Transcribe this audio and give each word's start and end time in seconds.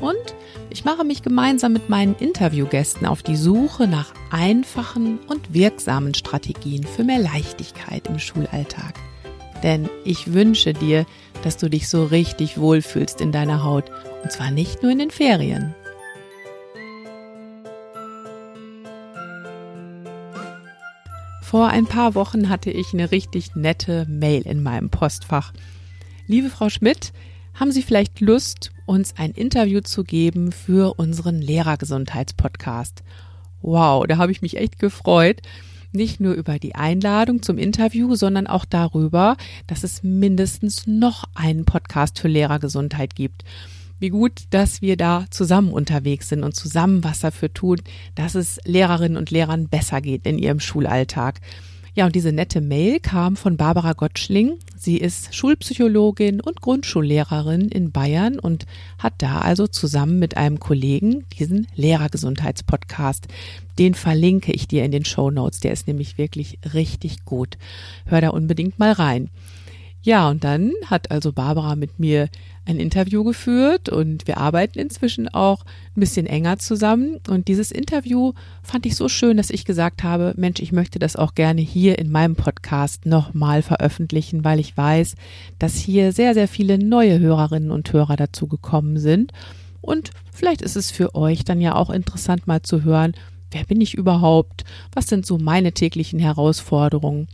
Und 0.00 0.34
ich 0.70 0.84
mache 0.84 1.04
mich 1.04 1.22
gemeinsam 1.22 1.72
mit 1.72 1.88
meinen 1.88 2.14
Interviewgästen 2.16 3.06
auf 3.06 3.22
die 3.22 3.36
Suche 3.36 3.86
nach 3.86 4.12
einfachen 4.30 5.18
und 5.28 5.54
wirksamen 5.54 6.14
Strategien 6.14 6.84
für 6.84 7.04
mehr 7.04 7.18
Leichtigkeit 7.18 8.06
im 8.08 8.18
Schulalltag. 8.18 8.94
Denn 9.62 9.88
ich 10.04 10.32
wünsche 10.32 10.74
dir, 10.74 11.06
dass 11.42 11.56
du 11.56 11.70
dich 11.70 11.88
so 11.88 12.04
richtig 12.04 12.58
wohlfühlst 12.58 13.20
in 13.20 13.32
deiner 13.32 13.64
Haut. 13.64 13.90
Und 14.22 14.32
zwar 14.32 14.50
nicht 14.50 14.82
nur 14.82 14.92
in 14.92 14.98
den 14.98 15.10
Ferien. 15.10 15.74
Vor 21.42 21.68
ein 21.68 21.86
paar 21.86 22.14
Wochen 22.16 22.48
hatte 22.48 22.70
ich 22.70 22.92
eine 22.92 23.12
richtig 23.12 23.54
nette 23.54 24.04
Mail 24.08 24.42
in 24.42 24.62
meinem 24.62 24.90
Postfach. 24.90 25.52
Liebe 26.26 26.50
Frau 26.50 26.68
Schmidt, 26.68 27.12
haben 27.56 27.72
Sie 27.72 27.82
vielleicht 27.82 28.20
Lust, 28.20 28.70
uns 28.84 29.14
ein 29.16 29.32
Interview 29.32 29.80
zu 29.80 30.04
geben 30.04 30.52
für 30.52 30.98
unseren 30.98 31.40
Lehrergesundheitspodcast? 31.40 33.02
Wow, 33.62 34.06
da 34.06 34.18
habe 34.18 34.30
ich 34.30 34.42
mich 34.42 34.58
echt 34.58 34.78
gefreut. 34.78 35.40
Nicht 35.90 36.20
nur 36.20 36.34
über 36.34 36.58
die 36.58 36.74
Einladung 36.74 37.42
zum 37.42 37.56
Interview, 37.56 38.14
sondern 38.14 38.46
auch 38.46 38.66
darüber, 38.66 39.36
dass 39.66 39.84
es 39.84 40.02
mindestens 40.02 40.86
noch 40.86 41.24
einen 41.34 41.64
Podcast 41.64 42.18
für 42.18 42.28
Lehrergesundheit 42.28 43.14
gibt. 43.14 43.44
Wie 43.98 44.10
gut, 44.10 44.42
dass 44.50 44.82
wir 44.82 44.98
da 44.98 45.24
zusammen 45.30 45.72
unterwegs 45.72 46.28
sind 46.28 46.44
und 46.44 46.54
zusammen 46.54 47.02
was 47.02 47.20
dafür 47.20 47.54
tun, 47.54 47.80
dass 48.14 48.34
es 48.34 48.58
Lehrerinnen 48.66 49.16
und 49.16 49.30
Lehrern 49.30 49.68
besser 49.68 50.02
geht 50.02 50.26
in 50.26 50.38
ihrem 50.38 50.60
Schulalltag. 50.60 51.40
Ja, 51.96 52.04
und 52.04 52.14
diese 52.14 52.30
nette 52.30 52.60
Mail 52.60 53.00
kam 53.00 53.36
von 53.36 53.56
Barbara 53.56 53.94
Gottschling. 53.94 54.58
Sie 54.76 54.98
ist 54.98 55.34
Schulpsychologin 55.34 56.42
und 56.42 56.60
Grundschullehrerin 56.60 57.70
in 57.70 57.90
Bayern 57.90 58.38
und 58.38 58.66
hat 58.98 59.14
da 59.16 59.38
also 59.38 59.66
zusammen 59.66 60.18
mit 60.18 60.36
einem 60.36 60.60
Kollegen 60.60 61.24
diesen 61.38 61.66
Lehrergesundheitspodcast. 61.74 63.28
Den 63.78 63.94
verlinke 63.94 64.52
ich 64.52 64.68
dir 64.68 64.84
in 64.84 64.90
den 64.90 65.06
Show 65.06 65.30
Notes. 65.30 65.60
Der 65.60 65.72
ist 65.72 65.86
nämlich 65.86 66.18
wirklich 66.18 66.58
richtig 66.74 67.24
gut. 67.24 67.56
Hör 68.04 68.20
da 68.20 68.28
unbedingt 68.28 68.78
mal 68.78 68.92
rein. 68.92 69.30
Ja, 70.06 70.30
und 70.30 70.44
dann 70.44 70.70
hat 70.84 71.10
also 71.10 71.32
Barbara 71.32 71.74
mit 71.74 71.98
mir 71.98 72.28
ein 72.64 72.78
Interview 72.78 73.24
geführt 73.24 73.88
und 73.88 74.28
wir 74.28 74.38
arbeiten 74.38 74.78
inzwischen 74.78 75.26
auch 75.26 75.64
ein 75.96 76.00
bisschen 76.00 76.26
enger 76.26 76.60
zusammen. 76.60 77.18
Und 77.28 77.48
dieses 77.48 77.72
Interview 77.72 78.32
fand 78.62 78.86
ich 78.86 78.94
so 78.94 79.08
schön, 79.08 79.36
dass 79.36 79.50
ich 79.50 79.64
gesagt 79.64 80.04
habe, 80.04 80.32
Mensch, 80.36 80.60
ich 80.60 80.70
möchte 80.70 81.00
das 81.00 81.16
auch 81.16 81.34
gerne 81.34 81.60
hier 81.60 81.98
in 81.98 82.12
meinem 82.12 82.36
Podcast 82.36 83.04
nochmal 83.04 83.62
veröffentlichen, 83.62 84.44
weil 84.44 84.60
ich 84.60 84.76
weiß, 84.76 85.16
dass 85.58 85.74
hier 85.74 86.12
sehr, 86.12 86.34
sehr 86.34 86.46
viele 86.46 86.78
neue 86.78 87.18
Hörerinnen 87.18 87.72
und 87.72 87.92
Hörer 87.92 88.14
dazu 88.14 88.46
gekommen 88.46 89.00
sind. 89.00 89.32
Und 89.80 90.12
vielleicht 90.32 90.62
ist 90.62 90.76
es 90.76 90.92
für 90.92 91.16
euch 91.16 91.44
dann 91.44 91.60
ja 91.60 91.74
auch 91.74 91.90
interessant 91.90 92.46
mal 92.46 92.62
zu 92.62 92.84
hören, 92.84 93.14
wer 93.50 93.64
bin 93.64 93.80
ich 93.80 93.94
überhaupt? 93.94 94.62
Was 94.92 95.08
sind 95.08 95.26
so 95.26 95.36
meine 95.36 95.72
täglichen 95.72 96.20
Herausforderungen? 96.20 97.26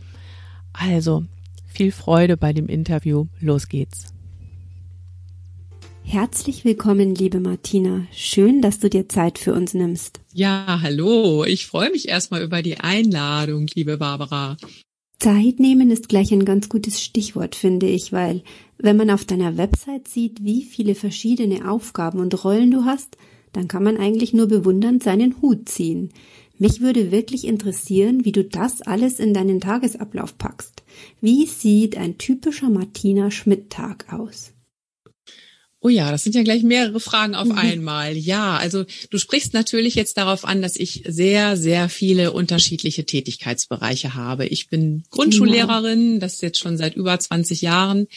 Also, 0.73 1.25
viel 1.73 1.91
Freude 1.91 2.37
bei 2.37 2.53
dem 2.53 2.67
Interview. 2.67 3.25
Los 3.41 3.67
geht's. 3.67 4.13
Herzlich 6.05 6.63
willkommen, 6.63 7.15
liebe 7.15 7.39
Martina. 7.39 8.05
Schön, 8.11 8.61
dass 8.61 8.79
du 8.79 8.89
dir 8.89 9.09
Zeit 9.09 9.39
für 9.39 9.53
uns 9.53 9.73
nimmst. 9.73 10.19
Ja, 10.33 10.79
hallo. 10.81 11.43
Ich 11.45 11.65
freue 11.65 11.89
mich 11.89 12.07
erstmal 12.07 12.43
über 12.43 12.61
die 12.61 12.77
Einladung, 12.77 13.67
liebe 13.73 13.97
Barbara. 13.97 14.57
Zeit 15.19 15.59
nehmen 15.59 15.89
ist 15.89 16.09
gleich 16.09 16.31
ein 16.31 16.43
ganz 16.43 16.67
gutes 16.67 17.01
Stichwort, 17.01 17.55
finde 17.55 17.87
ich, 17.87 18.11
weil 18.11 18.43
wenn 18.77 18.97
man 18.97 19.09
auf 19.09 19.23
deiner 19.23 19.57
Website 19.57 20.07
sieht, 20.07 20.43
wie 20.43 20.63
viele 20.63 20.95
verschiedene 20.95 21.71
Aufgaben 21.71 22.19
und 22.19 22.43
Rollen 22.43 22.71
du 22.71 22.83
hast, 22.83 23.17
dann 23.53 23.67
kann 23.67 23.83
man 23.83 23.97
eigentlich 23.97 24.33
nur 24.33 24.47
bewundernd 24.47 25.01
seinen 25.01 25.41
Hut 25.41 25.69
ziehen. 25.69 26.09
Mich 26.59 26.81
würde 26.81 27.11
wirklich 27.11 27.45
interessieren, 27.45 28.25
wie 28.25 28.31
du 28.31 28.43
das 28.43 28.81
alles 28.81 29.19
in 29.19 29.33
deinen 29.33 29.59
Tagesablauf 29.59 30.37
packst. 30.37 30.83
Wie 31.19 31.45
sieht 31.47 31.97
ein 31.97 32.17
typischer 32.17 32.69
Martina 32.69 33.31
Schmidt-Tag 33.31 34.13
aus? 34.13 34.53
Oh 35.85 35.89
ja, 35.89 36.11
das 36.11 36.23
sind 36.23 36.33
ja 36.33 36.43
gleich 36.43 36.63
mehrere 36.63 37.01
Fragen 37.01 37.35
auf 37.35 37.49
mhm. 37.49 37.57
einmal. 37.57 38.15
Ja, 38.15 38.55
also 38.55 38.85
du 39.09 39.17
sprichst 39.17 39.53
natürlich 39.53 39.95
jetzt 39.95 40.17
darauf 40.17 40.45
an, 40.45 40.61
dass 40.61 40.77
ich 40.77 41.03
sehr, 41.05 41.57
sehr 41.57 41.89
viele 41.89 42.31
unterschiedliche 42.31 43.05
Tätigkeitsbereiche 43.05 44.13
habe. 44.13 44.45
Ich 44.45 44.69
bin 44.69 45.03
Grundschullehrerin, 45.09 46.21
das 46.21 46.35
ist 46.35 46.41
jetzt 46.41 46.59
schon 46.59 46.77
seit 46.77 46.95
über 46.95 47.19
20 47.19 47.61
Jahren. 47.61 48.07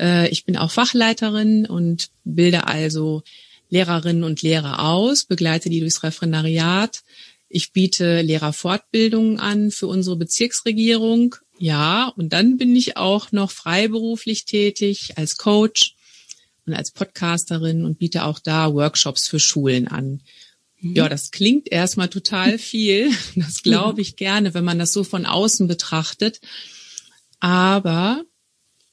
Äh, 0.00 0.30
ich 0.30 0.46
bin 0.46 0.56
auch 0.56 0.70
Fachleiterin 0.70 1.66
und 1.66 2.08
bilde 2.24 2.66
also 2.66 3.22
Lehrerinnen 3.68 4.24
und 4.24 4.40
Lehrer 4.40 4.82
aus, 4.82 5.24
begleite 5.24 5.68
die 5.68 5.80
durchs 5.80 6.02
Referendariat, 6.02 7.02
ich 7.48 7.72
biete 7.72 8.20
Lehrerfortbildungen 8.22 9.38
an 9.38 9.70
für 9.70 9.86
unsere 9.86 10.16
Bezirksregierung. 10.16 11.36
Ja, 11.58 12.08
und 12.16 12.32
dann 12.32 12.56
bin 12.56 12.74
ich 12.74 12.96
auch 12.96 13.32
noch 13.32 13.50
freiberuflich 13.50 14.44
tätig 14.44 15.14
als 15.16 15.36
Coach 15.36 15.94
und 16.66 16.74
als 16.74 16.90
Podcasterin 16.90 17.84
und 17.84 17.98
biete 17.98 18.24
auch 18.24 18.38
da 18.38 18.74
Workshops 18.74 19.28
für 19.28 19.40
Schulen 19.40 19.88
an. 19.88 20.22
Ja, 20.80 21.04
mhm. 21.04 21.10
das 21.10 21.30
klingt 21.30 21.70
erstmal 21.70 22.08
total 22.08 22.58
viel. 22.58 23.10
Das 23.36 23.62
glaube 23.62 24.00
ich 24.00 24.16
gerne, 24.16 24.54
wenn 24.54 24.64
man 24.64 24.78
das 24.78 24.92
so 24.92 25.04
von 25.04 25.24
außen 25.24 25.66
betrachtet. 25.68 26.40
Aber 27.40 28.24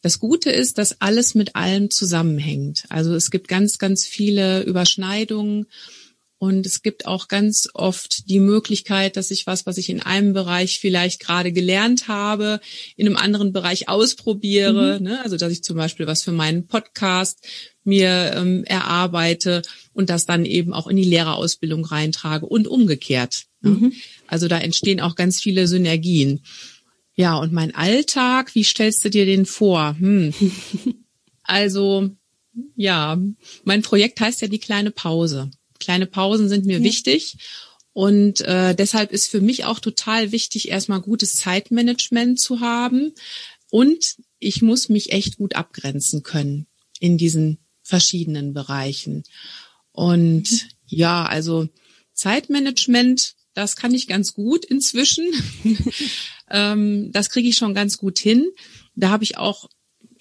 das 0.02 0.20
Gute 0.20 0.52
ist, 0.52 0.78
dass 0.78 1.02
alles 1.02 1.34
mit 1.34 1.56
allem 1.56 1.90
zusammenhängt. 1.90 2.84
Also 2.90 3.16
es 3.16 3.32
gibt 3.32 3.48
ganz, 3.48 3.78
ganz 3.78 4.06
viele 4.06 4.64
Überschneidungen 4.64 5.66
und 6.44 6.66
es 6.66 6.82
gibt 6.82 7.06
auch 7.06 7.30
ganz 7.30 7.70
oft 7.74 8.30
die 8.30 8.42
Möglichkeit, 8.42 9.16
dass 9.16 9.32
ich 9.32 9.48
was, 9.48 9.66
was 9.66 9.78
ich 9.78 9.90
in 9.90 10.02
einem 10.02 10.34
Bereich 10.34 10.78
vielleicht 10.78 11.22
gerade 11.22 11.54
gelernt 11.54 12.10
habe, 12.10 12.60
in 12.98 13.08
einem 13.08 13.16
anderen 13.16 13.54
Bereich 13.54 13.88
ausprobiere. 13.88 15.00
Mhm. 15.00 15.06
Ne? 15.06 15.22
Also 15.24 15.38
dass 15.38 15.54
ich 15.54 15.64
zum 15.64 15.78
Beispiel 15.78 16.06
was 16.06 16.22
für 16.22 16.34
meinen 16.34 16.68
Podcast 16.68 17.48
mir 17.86 18.34
ähm, 18.36 18.66
erarbeite 18.66 19.62
und 19.94 20.10
das 20.10 20.26
dann 20.26 20.44
eben 20.44 20.74
auch 20.74 20.88
in 20.88 20.98
die 20.98 21.06
Lehrerausbildung 21.06 21.86
reintrage 21.86 22.46
und 22.46 22.68
umgekehrt. 22.68 23.46
Ne? 23.62 23.70
Mhm. 23.70 23.94
Also 24.28 24.50
da 24.50 24.58
entstehen 24.58 25.00
auch 25.00 25.16
ganz 25.16 25.40
viele 25.40 25.66
Synergien. 25.70 26.44
Ja, 27.16 27.38
und 27.38 27.54
mein 27.54 27.74
Alltag, 27.74 28.54
wie 28.54 28.66
stellst 28.66 29.06
du 29.06 29.10
dir 29.10 29.26
den 29.26 29.46
vor? 29.46 29.96
Hm. 29.98 30.34
Also, 31.46 32.10
ja, 32.78 33.20
mein 33.66 33.82
Projekt 33.82 34.22
heißt 34.22 34.42
ja 34.42 34.48
die 34.48 34.60
kleine 34.60 34.92
Pause. 34.92 35.52
Kleine 35.84 36.06
Pausen 36.06 36.50
sind 36.50 36.66
mir 36.66 36.78
ja. 36.78 36.84
wichtig. 36.84 37.38
Und 37.92 38.42
äh, 38.42 38.74
deshalb 38.74 39.12
ist 39.12 39.28
für 39.28 39.42
mich 39.42 39.66
auch 39.66 39.80
total 39.80 40.32
wichtig, 40.32 40.70
erstmal 40.70 41.02
gutes 41.02 41.36
Zeitmanagement 41.36 42.40
zu 42.40 42.60
haben. 42.60 43.14
Und 43.70 44.16
ich 44.40 44.62
muss 44.62 44.90
mich 44.90 45.12
echt 45.12 45.38
gut 45.38 45.56
abgrenzen 45.56 46.24
können 46.24 46.68
in 47.00 47.18
diesen 47.18 47.60
verschiedenen 47.82 48.54
Bereichen. 48.54 49.24
Und 49.92 50.52
mhm. 50.52 50.60
ja, 50.88 51.26
also 51.26 51.68
Zeitmanagement, 52.14 53.36
das 53.54 53.76
kann 53.76 53.94
ich 53.94 54.08
ganz 54.08 54.34
gut 54.34 54.66
inzwischen. 54.66 55.28
ähm, 56.50 57.12
das 57.12 57.30
kriege 57.30 57.50
ich 57.50 57.58
schon 57.58 57.74
ganz 57.74 57.98
gut 57.98 58.18
hin. 58.18 58.50
Da 58.96 59.10
habe 59.10 59.24
ich 59.24 59.38
auch 59.38 59.70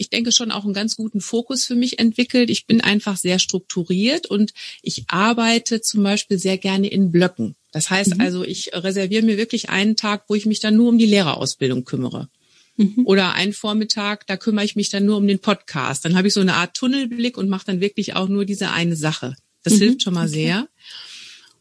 ich 0.02 0.10
denke, 0.10 0.32
schon 0.32 0.50
auch 0.50 0.64
einen 0.64 0.74
ganz 0.74 0.96
guten 0.96 1.20
Fokus 1.20 1.64
für 1.64 1.76
mich 1.76 2.00
entwickelt. 2.00 2.50
Ich 2.50 2.66
bin 2.66 2.80
einfach 2.80 3.16
sehr 3.16 3.38
strukturiert 3.38 4.26
und 4.26 4.52
ich 4.82 5.04
arbeite 5.06 5.80
zum 5.80 6.02
Beispiel 6.02 6.38
sehr 6.38 6.58
gerne 6.58 6.88
in 6.88 7.12
Blöcken. 7.12 7.54
Das 7.70 7.88
heißt 7.88 8.16
mhm. 8.16 8.20
also, 8.20 8.44
ich 8.44 8.72
reserviere 8.74 9.22
mir 9.22 9.38
wirklich 9.38 9.70
einen 9.70 9.94
Tag, 9.94 10.24
wo 10.28 10.34
ich 10.34 10.44
mich 10.44 10.58
dann 10.58 10.76
nur 10.76 10.88
um 10.88 10.98
die 10.98 11.06
Lehrerausbildung 11.06 11.84
kümmere. 11.84 12.28
Mhm. 12.76 13.02
Oder 13.04 13.34
einen 13.34 13.52
Vormittag, 13.52 14.26
da 14.26 14.36
kümmere 14.36 14.64
ich 14.64 14.74
mich 14.74 14.90
dann 14.90 15.06
nur 15.06 15.18
um 15.18 15.26
den 15.26 15.38
Podcast. 15.38 16.04
Dann 16.04 16.16
habe 16.16 16.26
ich 16.26 16.34
so 16.34 16.40
eine 16.40 16.54
Art 16.54 16.74
Tunnelblick 16.74 17.38
und 17.38 17.48
mache 17.48 17.66
dann 17.66 17.80
wirklich 17.80 18.16
auch 18.16 18.28
nur 18.28 18.44
diese 18.44 18.70
eine 18.72 18.96
Sache. 18.96 19.36
Das 19.62 19.74
mhm. 19.74 19.78
hilft 19.78 20.02
schon 20.02 20.14
mal 20.14 20.26
okay. 20.26 20.34
sehr. 20.34 20.68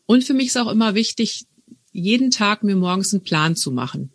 Und 0.08 0.24
für 0.24 0.34
mich 0.34 0.48
ist 0.48 0.58
auch 0.58 0.72
immer 0.72 0.96
wichtig, 0.96 1.46
jeden 1.92 2.32
Tag 2.32 2.64
mir 2.64 2.76
morgens 2.76 3.14
einen 3.14 3.24
Plan 3.24 3.56
zu 3.56 3.72
machen. 3.72 4.12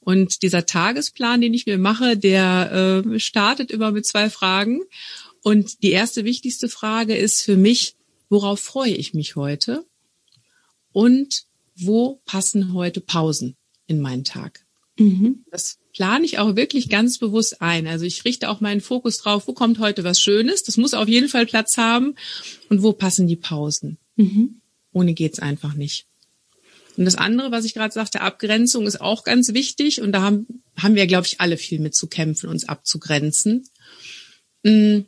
Und 0.00 0.42
dieser 0.42 0.66
Tagesplan, 0.66 1.40
den 1.40 1.54
ich 1.54 1.66
mir 1.66 1.78
mache, 1.78 2.16
der 2.16 3.04
äh, 3.04 3.20
startet 3.20 3.70
immer 3.70 3.90
mit 3.90 4.06
zwei 4.06 4.30
Fragen. 4.30 4.80
Und 5.42 5.82
die 5.82 5.90
erste 5.90 6.24
wichtigste 6.24 6.68
Frage 6.68 7.16
ist 7.16 7.42
für 7.42 7.56
mich, 7.56 7.96
worauf 8.28 8.60
freue 8.60 8.94
ich 8.94 9.14
mich 9.14 9.36
heute? 9.36 9.84
Und 10.92 11.44
wo 11.76 12.20
passen 12.24 12.72
heute 12.72 13.00
Pausen? 13.00 13.56
in 13.88 14.00
meinen 14.00 14.22
Tag. 14.22 14.64
Mhm. 14.98 15.44
Das 15.50 15.78
plane 15.92 16.24
ich 16.24 16.38
auch 16.38 16.54
wirklich 16.54 16.88
ganz 16.88 17.18
bewusst 17.18 17.60
ein. 17.60 17.88
Also 17.88 18.04
ich 18.04 18.24
richte 18.24 18.48
auch 18.48 18.60
meinen 18.60 18.80
Fokus 18.80 19.18
drauf, 19.18 19.48
wo 19.48 19.52
kommt 19.52 19.80
heute 19.80 20.04
was 20.04 20.20
Schönes. 20.20 20.62
Das 20.62 20.76
muss 20.76 20.94
auf 20.94 21.08
jeden 21.08 21.28
Fall 21.28 21.46
Platz 21.46 21.76
haben. 21.76 22.14
Und 22.68 22.82
wo 22.82 22.92
passen 22.92 23.26
die 23.26 23.36
Pausen? 23.36 23.98
Mhm. 24.16 24.60
Ohne 24.92 25.14
geht's 25.14 25.40
einfach 25.40 25.74
nicht. 25.74 26.06
Und 26.98 27.04
das 27.04 27.14
andere, 27.14 27.52
was 27.52 27.64
ich 27.64 27.74
gerade 27.74 27.94
sagte, 27.94 28.22
Abgrenzung 28.22 28.84
ist 28.84 29.00
auch 29.00 29.22
ganz 29.22 29.54
wichtig. 29.54 30.02
Und 30.02 30.10
da 30.10 30.22
haben, 30.22 30.64
haben 30.76 30.96
wir, 30.96 31.06
glaube 31.06 31.28
ich, 31.28 31.40
alle 31.40 31.56
viel 31.56 31.78
mit 31.78 31.94
zu 31.94 32.08
kämpfen, 32.08 32.48
uns 32.48 32.68
abzugrenzen. 32.68 33.68
Mm. 34.64 35.02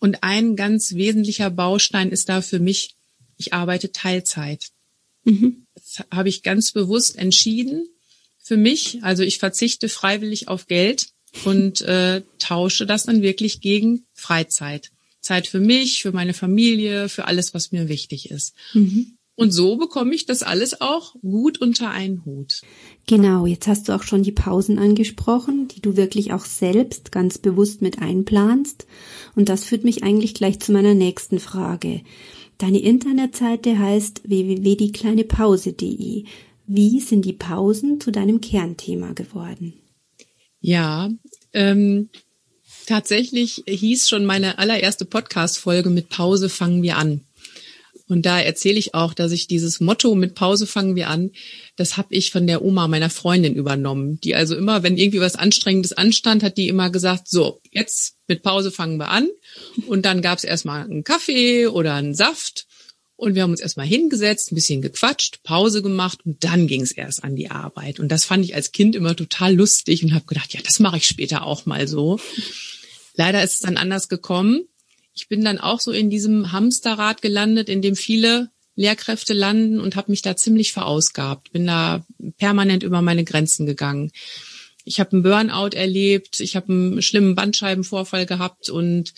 Und 0.00 0.22
ein 0.22 0.56
ganz 0.56 0.94
wesentlicher 0.94 1.50
Baustein 1.50 2.10
ist 2.12 2.30
da 2.30 2.40
für 2.40 2.60
mich, 2.60 2.94
ich 3.36 3.52
arbeite 3.52 3.92
Teilzeit. 3.92 4.68
Mhm. 5.24 5.66
Das 5.74 6.04
habe 6.10 6.28
ich 6.28 6.44
ganz 6.44 6.72
bewusst 6.72 7.18
entschieden 7.18 7.88
für 8.38 8.56
mich. 8.56 9.00
Also 9.02 9.24
ich 9.24 9.38
verzichte 9.38 9.88
freiwillig 9.88 10.46
auf 10.46 10.66
Geld 10.66 11.08
und 11.44 11.80
äh, 11.82 12.22
tausche 12.38 12.86
das 12.86 13.04
dann 13.04 13.22
wirklich 13.22 13.60
gegen 13.60 14.06
Freizeit. 14.14 14.92
Zeit 15.20 15.48
für 15.48 15.60
mich, 15.60 16.00
für 16.00 16.12
meine 16.12 16.32
Familie, 16.32 17.08
für 17.08 17.26
alles, 17.26 17.52
was 17.52 17.72
mir 17.72 17.88
wichtig 17.88 18.30
ist. 18.30 18.54
Mhm. 18.72 19.17
Und 19.38 19.52
so 19.52 19.76
bekomme 19.76 20.16
ich 20.16 20.26
das 20.26 20.42
alles 20.42 20.80
auch 20.80 21.14
gut 21.22 21.60
unter 21.60 21.90
einen 21.90 22.24
Hut. 22.24 22.62
Genau, 23.06 23.46
jetzt 23.46 23.68
hast 23.68 23.88
du 23.88 23.92
auch 23.92 24.02
schon 24.02 24.24
die 24.24 24.32
Pausen 24.32 24.80
angesprochen, 24.80 25.68
die 25.68 25.80
du 25.80 25.96
wirklich 25.96 26.32
auch 26.32 26.44
selbst 26.44 27.12
ganz 27.12 27.38
bewusst 27.38 27.80
mit 27.80 28.02
einplanst. 28.02 28.88
Und 29.36 29.48
das 29.48 29.62
führt 29.62 29.84
mich 29.84 30.02
eigentlich 30.02 30.34
gleich 30.34 30.58
zu 30.58 30.72
meiner 30.72 30.94
nächsten 30.94 31.38
Frage. 31.38 32.00
Deine 32.58 32.80
Internetseite 32.80 33.78
heißt 33.78 34.28
www.diekleinepause.de. 34.28 36.24
Wie 36.66 36.98
sind 36.98 37.24
die 37.24 37.32
Pausen 37.32 38.00
zu 38.00 38.10
deinem 38.10 38.40
Kernthema 38.40 39.12
geworden? 39.12 39.74
Ja, 40.58 41.10
ähm, 41.52 42.08
tatsächlich 42.86 43.62
hieß 43.68 44.08
schon 44.08 44.24
meine 44.24 44.58
allererste 44.58 45.04
Podcast-Folge 45.04 45.90
mit 45.90 46.08
Pause 46.08 46.48
fangen 46.48 46.82
wir 46.82 46.96
an. 46.96 47.27
Und 48.08 48.24
da 48.24 48.40
erzähle 48.40 48.78
ich 48.78 48.94
auch, 48.94 49.12
dass 49.12 49.32
ich 49.32 49.46
dieses 49.46 49.80
Motto 49.80 50.14
mit 50.14 50.34
Pause 50.34 50.66
fangen 50.66 50.96
wir 50.96 51.08
an, 51.08 51.30
das 51.76 51.96
habe 51.96 52.14
ich 52.14 52.30
von 52.30 52.46
der 52.46 52.62
Oma 52.62 52.88
meiner 52.88 53.10
Freundin 53.10 53.54
übernommen. 53.54 54.18
Die 54.20 54.34
also 54.34 54.56
immer, 54.56 54.82
wenn 54.82 54.96
irgendwie 54.96 55.20
was 55.20 55.36
Anstrengendes 55.36 55.92
anstand, 55.92 56.42
hat 56.42 56.56
die 56.56 56.68
immer 56.68 56.90
gesagt, 56.90 57.28
so, 57.28 57.60
jetzt 57.70 58.16
mit 58.26 58.42
Pause 58.42 58.70
fangen 58.70 58.96
wir 58.98 59.08
an. 59.08 59.28
Und 59.86 60.06
dann 60.06 60.22
gab 60.22 60.38
es 60.38 60.44
erstmal 60.44 60.84
einen 60.84 61.04
Kaffee 61.04 61.66
oder 61.66 61.94
einen 61.94 62.14
Saft. 62.14 62.66
Und 63.16 63.34
wir 63.34 63.42
haben 63.42 63.50
uns 63.50 63.60
erstmal 63.60 63.86
hingesetzt, 63.86 64.52
ein 64.52 64.54
bisschen 64.54 64.80
gequatscht, 64.80 65.42
Pause 65.42 65.82
gemacht 65.82 66.20
und 66.24 66.44
dann 66.44 66.68
ging 66.68 66.82
es 66.82 66.92
erst 66.92 67.24
an 67.24 67.34
die 67.34 67.50
Arbeit. 67.50 67.98
Und 67.98 68.10
das 68.10 68.24
fand 68.24 68.44
ich 68.44 68.54
als 68.54 68.70
Kind 68.70 68.94
immer 68.94 69.16
total 69.16 69.54
lustig 69.54 70.04
und 70.04 70.14
habe 70.14 70.24
gedacht, 70.26 70.54
ja, 70.54 70.60
das 70.64 70.78
mache 70.78 70.98
ich 70.98 71.06
später 71.06 71.42
auch 71.42 71.66
mal 71.66 71.88
so. 71.88 72.20
Leider 73.14 73.42
ist 73.42 73.54
es 73.54 73.58
dann 73.58 73.76
anders 73.76 74.08
gekommen 74.08 74.68
ich 75.18 75.28
bin 75.28 75.44
dann 75.44 75.58
auch 75.58 75.80
so 75.80 75.90
in 75.90 76.10
diesem 76.10 76.52
Hamsterrad 76.52 77.22
gelandet, 77.22 77.68
in 77.68 77.82
dem 77.82 77.96
viele 77.96 78.50
Lehrkräfte 78.76 79.32
landen 79.32 79.80
und 79.80 79.96
habe 79.96 80.12
mich 80.12 80.22
da 80.22 80.36
ziemlich 80.36 80.72
verausgabt. 80.72 81.50
Bin 81.50 81.66
da 81.66 82.06
permanent 82.36 82.84
über 82.84 83.02
meine 83.02 83.24
Grenzen 83.24 83.66
gegangen. 83.66 84.12
Ich 84.84 85.00
habe 85.00 85.12
einen 85.12 85.24
Burnout 85.24 85.76
erlebt, 85.76 86.38
ich 86.38 86.54
habe 86.54 86.72
einen 86.72 87.02
schlimmen 87.02 87.34
Bandscheibenvorfall 87.34 88.24
gehabt 88.24 88.70
und 88.70 89.12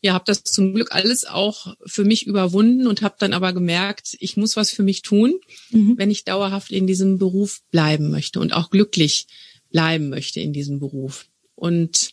ja, 0.00 0.14
habe 0.14 0.24
das 0.26 0.42
zum 0.42 0.74
Glück 0.74 0.92
alles 0.92 1.26
auch 1.26 1.76
für 1.84 2.04
mich 2.04 2.26
überwunden 2.26 2.86
und 2.86 3.02
habe 3.02 3.16
dann 3.18 3.34
aber 3.34 3.52
gemerkt, 3.52 4.16
ich 4.18 4.38
muss 4.38 4.56
was 4.56 4.70
für 4.70 4.82
mich 4.82 5.02
tun, 5.02 5.38
mhm. 5.70 5.94
wenn 5.98 6.10
ich 6.10 6.24
dauerhaft 6.24 6.72
in 6.72 6.86
diesem 6.86 7.18
Beruf 7.18 7.60
bleiben 7.70 8.10
möchte 8.10 8.40
und 8.40 8.54
auch 8.54 8.70
glücklich 8.70 9.26
bleiben 9.70 10.08
möchte 10.08 10.40
in 10.40 10.54
diesem 10.54 10.80
Beruf. 10.80 11.26
Und 11.54 12.11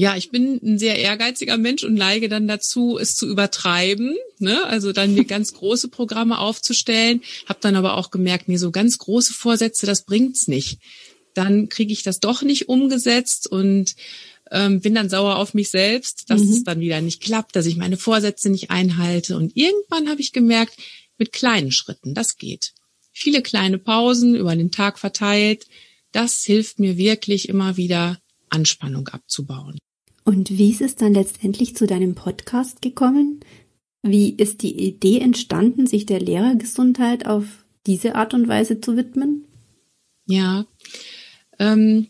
ja, 0.00 0.16
ich 0.16 0.30
bin 0.30 0.60
ein 0.62 0.78
sehr 0.78 0.96
ehrgeiziger 0.96 1.58
Mensch 1.58 1.82
und 1.82 1.94
neige 1.94 2.28
dann 2.28 2.46
dazu, 2.46 2.98
es 3.00 3.16
zu 3.16 3.28
übertreiben, 3.28 4.16
ne? 4.38 4.64
also 4.64 4.92
dann 4.92 5.12
mir 5.12 5.24
ganz 5.24 5.54
große 5.54 5.88
Programme 5.88 6.38
aufzustellen, 6.38 7.20
habe 7.46 7.58
dann 7.60 7.74
aber 7.74 7.96
auch 7.96 8.12
gemerkt, 8.12 8.46
mir 8.46 8.60
so 8.60 8.70
ganz 8.70 8.98
große 8.98 9.34
Vorsätze, 9.34 9.86
das 9.86 10.04
bringt's 10.04 10.46
nicht. 10.46 10.78
Dann 11.34 11.68
kriege 11.68 11.92
ich 11.92 12.04
das 12.04 12.20
doch 12.20 12.42
nicht 12.42 12.68
umgesetzt 12.68 13.50
und 13.50 13.96
ähm, 14.52 14.80
bin 14.80 14.94
dann 14.94 15.10
sauer 15.10 15.34
auf 15.34 15.52
mich 15.52 15.68
selbst, 15.68 16.30
dass 16.30 16.42
mhm. 16.42 16.50
es 16.52 16.62
dann 16.62 16.78
wieder 16.78 17.00
nicht 17.00 17.20
klappt, 17.20 17.56
dass 17.56 17.66
ich 17.66 17.76
meine 17.76 17.96
Vorsätze 17.96 18.50
nicht 18.50 18.70
einhalte. 18.70 19.36
Und 19.36 19.56
irgendwann 19.56 20.08
habe 20.08 20.20
ich 20.20 20.32
gemerkt, 20.32 20.76
mit 21.18 21.32
kleinen 21.32 21.72
Schritten, 21.72 22.14
das 22.14 22.36
geht. 22.36 22.72
Viele 23.10 23.42
kleine 23.42 23.78
Pausen 23.78 24.36
über 24.36 24.54
den 24.54 24.70
Tag 24.70 24.96
verteilt, 25.00 25.66
das 26.12 26.44
hilft 26.44 26.78
mir 26.78 26.96
wirklich 26.96 27.48
immer 27.48 27.76
wieder, 27.76 28.20
Anspannung 28.48 29.08
abzubauen. 29.08 29.78
Und 30.28 30.50
wie 30.50 30.70
ist 30.70 30.82
es 30.82 30.94
dann 30.94 31.14
letztendlich 31.14 31.74
zu 31.74 31.86
deinem 31.86 32.14
Podcast 32.14 32.82
gekommen? 32.82 33.40
Wie 34.02 34.28
ist 34.28 34.60
die 34.60 34.78
Idee 34.78 35.20
entstanden, 35.20 35.86
sich 35.86 36.04
der 36.04 36.20
Lehrergesundheit 36.20 37.24
auf 37.24 37.46
diese 37.86 38.14
Art 38.14 38.34
und 38.34 38.46
Weise 38.46 38.78
zu 38.82 38.94
widmen? 38.94 39.46
Ja, 40.26 40.66
ähm, 41.58 42.08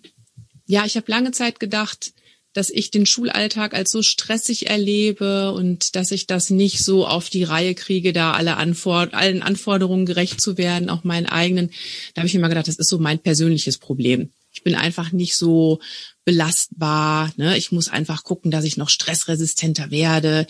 ja, 0.67 0.85
ich 0.85 0.97
habe 0.97 1.09
lange 1.09 1.31
Zeit 1.31 1.61
gedacht, 1.61 2.13
dass 2.55 2.71
ich 2.71 2.91
den 2.91 3.07
Schulalltag 3.07 3.73
als 3.73 3.93
so 3.93 4.03
stressig 4.03 4.69
erlebe 4.69 5.53
und 5.53 5.95
dass 5.95 6.11
ich 6.11 6.27
das 6.27 6.51
nicht 6.51 6.85
so 6.85 7.07
auf 7.07 7.31
die 7.31 7.45
Reihe 7.45 7.77
kriege, 7.77 8.13
da 8.13 8.33
alle 8.33 8.57
Anfor 8.57 9.15
allen 9.15 9.43
Anforderungen 9.43 10.07
gerecht 10.07 10.41
zu 10.41 10.59
werden, 10.59 10.91
auch 10.91 11.05
meinen 11.05 11.27
eigenen. 11.27 11.71
Da 12.15 12.23
habe 12.23 12.27
ich 12.27 12.35
immer 12.35 12.49
gedacht, 12.49 12.67
das 12.67 12.79
ist 12.79 12.91
so 12.91 12.99
mein 12.99 13.21
persönliches 13.21 13.79
Problem. 13.79 14.31
Ich 14.59 14.65
bin 14.65 14.75
einfach 14.75 15.13
nicht 15.13 15.37
so 15.37 15.79
belastbar. 16.25 17.33
Ne? 17.37 17.57
Ich 17.57 17.71
muss 17.71 17.89
einfach 17.89 18.25
gucken, 18.25 18.51
dass 18.51 18.65
ich 18.65 18.77
noch 18.77 18.89
stressresistenter 18.89 19.93
werde. 19.93 20.49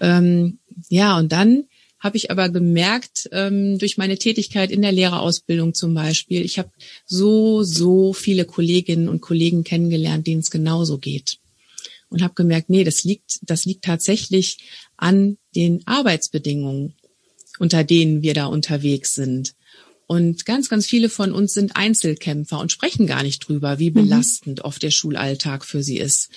Ähm, 0.00 0.58
ja, 0.88 1.16
und 1.16 1.30
dann 1.30 1.66
habe 2.00 2.16
ich 2.16 2.32
aber 2.32 2.48
gemerkt, 2.48 3.28
ähm, 3.30 3.78
durch 3.78 3.96
meine 3.96 4.18
Tätigkeit 4.18 4.72
in 4.72 4.82
der 4.82 4.90
Lehrerausbildung 4.90 5.72
zum 5.72 5.94
Beispiel, 5.94 6.44
ich 6.44 6.58
habe 6.58 6.72
so, 7.06 7.62
so 7.62 8.12
viele 8.12 8.44
Kolleginnen 8.44 9.08
und 9.08 9.20
Kollegen 9.20 9.62
kennengelernt, 9.62 10.26
denen 10.26 10.40
es 10.40 10.50
genauso 10.50 10.98
geht. 10.98 11.38
Und 12.08 12.20
habe 12.20 12.34
gemerkt, 12.34 12.68
nee, 12.68 12.82
das 12.82 13.04
liegt, 13.04 13.38
das 13.42 13.66
liegt 13.66 13.84
tatsächlich 13.84 14.58
an 14.96 15.38
den 15.54 15.86
Arbeitsbedingungen, 15.86 16.96
unter 17.60 17.84
denen 17.84 18.22
wir 18.22 18.34
da 18.34 18.46
unterwegs 18.46 19.14
sind. 19.14 19.54
Und 20.08 20.46
ganz, 20.46 20.70
ganz 20.70 20.86
viele 20.86 21.10
von 21.10 21.32
uns 21.32 21.52
sind 21.52 21.76
Einzelkämpfer 21.76 22.58
und 22.58 22.72
sprechen 22.72 23.06
gar 23.06 23.22
nicht 23.22 23.40
drüber, 23.46 23.78
wie 23.78 23.90
mhm. 23.90 23.94
belastend 23.94 24.62
oft 24.62 24.82
der 24.82 24.90
Schulalltag 24.90 25.66
für 25.66 25.82
sie 25.82 25.98
ist. 25.98 26.30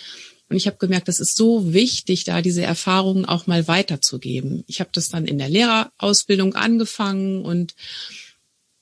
Und 0.49 0.57
ich 0.57 0.67
habe 0.67 0.75
gemerkt, 0.75 1.07
das 1.07 1.21
ist 1.21 1.37
so 1.37 1.71
wichtig, 1.71 2.25
da 2.25 2.41
diese 2.41 2.63
Erfahrungen 2.63 3.23
auch 3.23 3.47
mal 3.47 3.69
weiterzugeben. 3.69 4.65
Ich 4.67 4.81
habe 4.81 4.89
das 4.91 5.07
dann 5.07 5.25
in 5.25 5.37
der 5.37 5.47
Lehrerausbildung 5.47 6.53
angefangen 6.53 7.45
und 7.45 7.73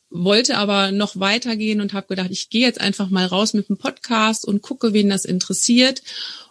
wollte 0.09 0.57
aber 0.57 0.91
noch 0.91 1.19
weitergehen 1.19 1.81
und 1.81 1.93
habe 1.93 2.07
gedacht, 2.07 2.31
ich 2.31 2.49
gehe 2.49 2.65
jetzt 2.65 2.81
einfach 2.81 3.11
mal 3.11 3.27
raus 3.27 3.53
mit 3.53 3.69
dem 3.69 3.77
Podcast 3.77 4.43
und 4.43 4.63
gucke, 4.63 4.93
wen 4.93 5.07
das 5.07 5.23
interessiert. 5.23 6.01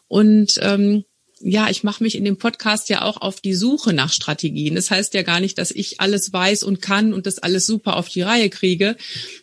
Und 0.07 0.61
ähm, 0.63 1.05
ja, 1.41 1.71
ich 1.71 1.85
mache 1.85 2.03
mich 2.03 2.17
in 2.17 2.25
dem 2.25 2.37
Podcast 2.37 2.89
ja 2.89 3.03
auch 3.03 3.17
auf 3.17 3.41
die 3.41 3.55
Suche 3.55 3.93
nach 3.93 4.13
Strategien. 4.13 4.75
Das 4.75 4.91
heißt 4.91 5.15
ja 5.15 5.23
gar 5.23 5.41
nicht, 5.41 5.59
dass 5.59 5.71
ich 5.71 6.01
alles 6.01 6.33
weiß 6.33 6.63
und 6.63 6.83
kann 6.83 7.13
und 7.13 7.27
das 7.27 7.39
alles 7.39 7.67
super 7.67 7.97
auf 7.97 8.09
die 8.09 8.23
Reihe 8.23 8.51
kriege. 8.51 8.97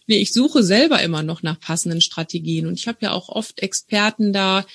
Nee, 0.08 0.18
ich 0.18 0.34
suche 0.34 0.64
selber 0.64 1.02
immer 1.02 1.24
noch 1.24 1.44
nach 1.44 1.60
passenden 1.60 2.02
Strategien. 2.02 2.68
Und 2.68 2.80
ich 2.80 2.88
habe 2.88 3.00
ja 3.02 3.12
auch 3.12 3.30
oft 3.30 3.60
Experten 3.60 4.34
da. 4.34 4.66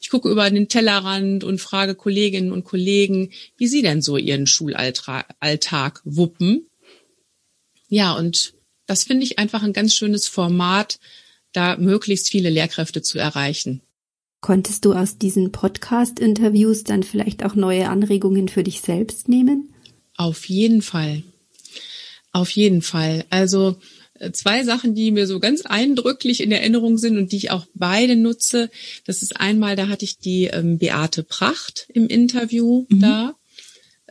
Ich 0.00 0.10
gucke 0.10 0.28
über 0.28 0.48
den 0.50 0.68
Tellerrand 0.68 1.44
und 1.44 1.60
frage 1.60 1.94
Kolleginnen 1.94 2.52
und 2.52 2.64
Kollegen, 2.64 3.30
wie 3.56 3.66
sie 3.66 3.82
denn 3.82 4.02
so 4.02 4.16
ihren 4.16 4.46
Schulalltag 4.46 6.00
wuppen. 6.04 6.66
Ja, 7.88 8.12
und 8.12 8.54
das 8.86 9.04
finde 9.04 9.24
ich 9.24 9.38
einfach 9.38 9.62
ein 9.62 9.72
ganz 9.72 9.94
schönes 9.94 10.28
Format, 10.28 10.98
da 11.52 11.76
möglichst 11.76 12.28
viele 12.28 12.50
Lehrkräfte 12.50 13.02
zu 13.02 13.18
erreichen. 13.18 13.82
Konntest 14.40 14.84
du 14.84 14.92
aus 14.92 15.18
diesen 15.18 15.50
Podcast-Interviews 15.50 16.84
dann 16.84 17.02
vielleicht 17.02 17.44
auch 17.44 17.54
neue 17.54 17.88
Anregungen 17.88 18.48
für 18.48 18.62
dich 18.62 18.80
selbst 18.80 19.28
nehmen? 19.28 19.74
Auf 20.16 20.48
jeden 20.48 20.82
Fall. 20.82 21.22
Auf 22.32 22.50
jeden 22.50 22.82
Fall. 22.82 23.24
Also 23.30 23.76
äh, 24.14 24.32
zwei 24.32 24.64
Sachen, 24.64 24.94
die 24.94 25.10
mir 25.10 25.26
so 25.26 25.40
ganz 25.40 25.62
eindrücklich 25.62 26.40
in 26.42 26.52
Erinnerung 26.52 26.98
sind 26.98 27.16
und 27.16 27.32
die 27.32 27.36
ich 27.36 27.50
auch 27.50 27.66
beide 27.74 28.16
nutze. 28.16 28.70
Das 29.04 29.22
ist 29.22 29.40
einmal, 29.40 29.76
da 29.76 29.88
hatte 29.88 30.04
ich 30.04 30.18
die 30.18 30.44
ähm, 30.44 30.78
Beate 30.78 31.22
Pracht 31.22 31.88
im 31.92 32.06
Interview 32.06 32.86
mhm. 32.88 33.00
da. 33.00 33.34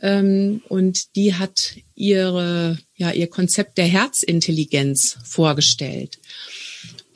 Ähm, 0.00 0.62
und 0.68 1.16
die 1.16 1.34
hat 1.34 1.76
ihre, 1.94 2.78
ja, 2.96 3.10
ihr 3.10 3.28
Konzept 3.28 3.78
der 3.78 3.86
Herzintelligenz 3.86 5.18
vorgestellt. 5.24 6.18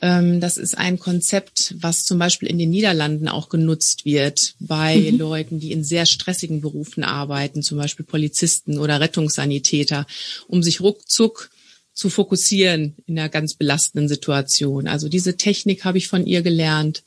Ähm, 0.03 0.41
das 0.41 0.57
ist 0.57 0.77
ein 0.77 0.99
Konzept, 0.99 1.75
was 1.79 2.03
zum 2.03 2.19
Beispiel 2.19 2.49
in 2.49 2.57
den 2.57 2.71
Niederlanden 2.71 3.29
auch 3.29 3.47
genutzt 3.47 4.03
wird 4.03 4.55
bei 4.59 4.97
mhm. 4.97 5.17
Leuten, 5.17 5.59
die 5.61 5.71
in 5.71 5.85
sehr 5.85 6.05
stressigen 6.05 6.59
Berufen 6.59 7.05
arbeiten, 7.05 7.63
zum 7.63 7.77
Beispiel 7.77 8.05
Polizisten 8.05 8.79
oder 8.79 8.99
Rettungssanitäter, 8.99 10.05
um 10.49 10.61
sich 10.61 10.81
ruckzuck 10.81 11.51
zu 11.93 12.09
fokussieren 12.09 12.97
in 13.05 13.17
einer 13.17 13.29
ganz 13.29 13.53
belastenden 13.53 14.09
Situation. 14.09 14.89
Also 14.89 15.07
diese 15.07 15.37
Technik 15.37 15.85
habe 15.85 15.99
ich 15.99 16.09
von 16.09 16.25
ihr 16.25 16.41
gelernt. 16.41 17.03